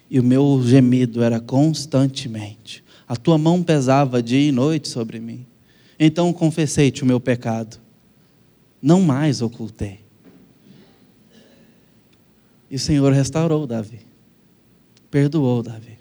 e 0.10 0.20
o 0.20 0.24
meu 0.24 0.62
gemido 0.64 1.24
era 1.24 1.40
constantemente. 1.40 2.84
A 3.08 3.16
tua 3.16 3.38
mão 3.38 3.64
pesava 3.64 4.22
dia 4.22 4.50
e 4.50 4.52
noite 4.52 4.88
sobre 4.88 5.20
mim. 5.20 5.46
Então 6.00 6.34
confessei-te 6.34 7.04
o 7.04 7.06
meu 7.06 7.20
pecado, 7.20 7.80
não 8.82 9.02
mais 9.02 9.42
ocultei. 9.42 10.02
E 12.70 12.76
o 12.76 12.80
Senhor 12.80 13.14
restaurou 13.14 13.66
Davi, 13.66 14.02
perdoou 15.10 15.64
Davi. 15.64 15.98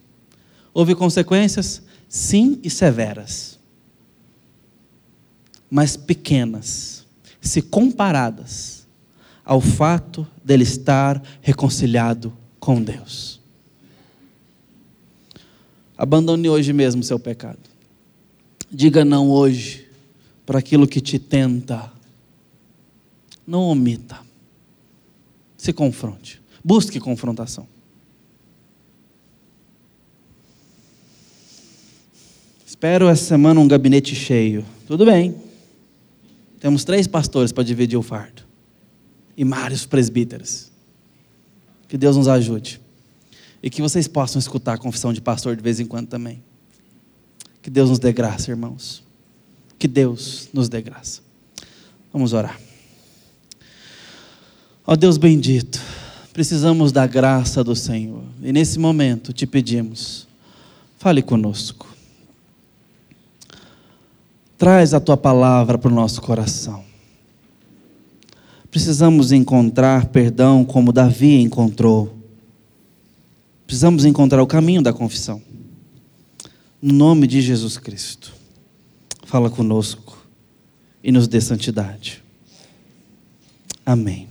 Houve 0.73 0.95
consequências? 0.95 1.83
Sim, 2.09 2.61
e 2.63 2.71
severas, 2.71 3.59
mas 5.71 5.97
pequenas, 5.97 7.07
se 7.41 7.61
comparadas 7.63 8.87
ao 9.45 9.61
fato 9.61 10.27
dele 10.43 10.63
estar 10.63 11.23
reconciliado 11.41 12.33
com 12.59 12.83
Deus. 12.83 13.41
Abandone 15.97 16.49
hoje 16.49 16.73
mesmo 16.73 17.03
seu 17.03 17.19
pecado. 17.19 17.59
Diga 18.71 19.05
não 19.05 19.31
hoje 19.31 19.84
para 20.45 20.59
aquilo 20.59 20.87
que 20.87 21.01
te 21.01 21.19
tenta. 21.19 21.93
Não 23.47 23.63
omita. 23.63 24.19
Se 25.57 25.73
confronte. 25.73 26.41
Busque 26.63 26.99
confrontação. 26.99 27.67
Espero 32.67 33.09
essa 33.09 33.25
semana 33.25 33.61
um 33.61 33.69
gabinete 33.69 34.15
cheio. 34.15 34.65
Tudo 34.87 35.07
bem. 35.07 35.37
Temos 36.59 36.85
três 36.85 37.07
pastores 37.07 37.53
para 37.53 37.63
dividir 37.63 37.99
o 37.99 38.03
fardo. 38.03 38.43
E 39.37 39.45
vários 39.45 39.87
presbíteros. 39.87 40.73
Que 41.87 41.99
Deus 41.99 42.17
nos 42.17 42.27
ajude. 42.27 42.81
E 43.63 43.71
que 43.71 43.81
vocês 43.81 44.09
possam 44.09 44.39
escutar 44.39 44.75
a 44.75 44.79
confissão 44.79 45.13
de 45.13 45.21
pastor 45.21 45.55
de 45.57 45.63
vez 45.63 45.79
em 45.81 45.87
quando 45.87 46.09
também. 46.09 46.43
Que 47.63 47.71
Deus 47.71 47.91
nos 47.91 47.99
dê 47.99 48.13
graça, 48.13 48.51
irmãos. 48.51 49.04
Que 49.79 49.89
Deus 49.89 50.49
nos 50.53 50.69
dê 50.69 50.81
graça. 50.81 51.21
Vamos 52.13 52.33
orar. 52.33 52.59
Ó 54.87 54.95
Deus 54.95 55.17
bendito, 55.17 55.81
precisamos 56.33 56.93
da 56.93 57.07
graça 57.07 57.65
do 57.65 57.75
Senhor. 57.75 58.23
E 58.43 58.53
nesse 58.53 58.79
momento 58.79 59.33
te 59.33 59.47
pedimos, 59.47 60.29
fale 60.99 61.23
conosco. 61.23 61.89
Traz 64.59 64.95
a 64.95 65.01
tua 65.01 65.17
palavra 65.17 65.79
para 65.79 65.91
o 65.91 65.95
nosso 65.95 66.21
coração. 66.21 66.85
Precisamos 68.71 69.33
encontrar 69.33 70.07
perdão 70.07 70.65
como 70.65 70.93
Davi 70.93 71.41
encontrou. 71.41 72.15
Precisamos 73.67 74.05
encontrar 74.05 74.43
o 74.43 74.47
caminho 74.47 74.83
da 74.83 74.93
confissão. 74.93 75.41
No 76.83 76.93
nome 76.93 77.27
de 77.27 77.41
Jesus 77.41 77.79
Cristo. 77.79 78.35
Fala 79.35 79.51
conosco 79.51 80.17
e 81.03 81.11
nos 81.11 81.27
dê 81.27 81.41
santidade. 81.41 82.23
Amém. 83.85 84.29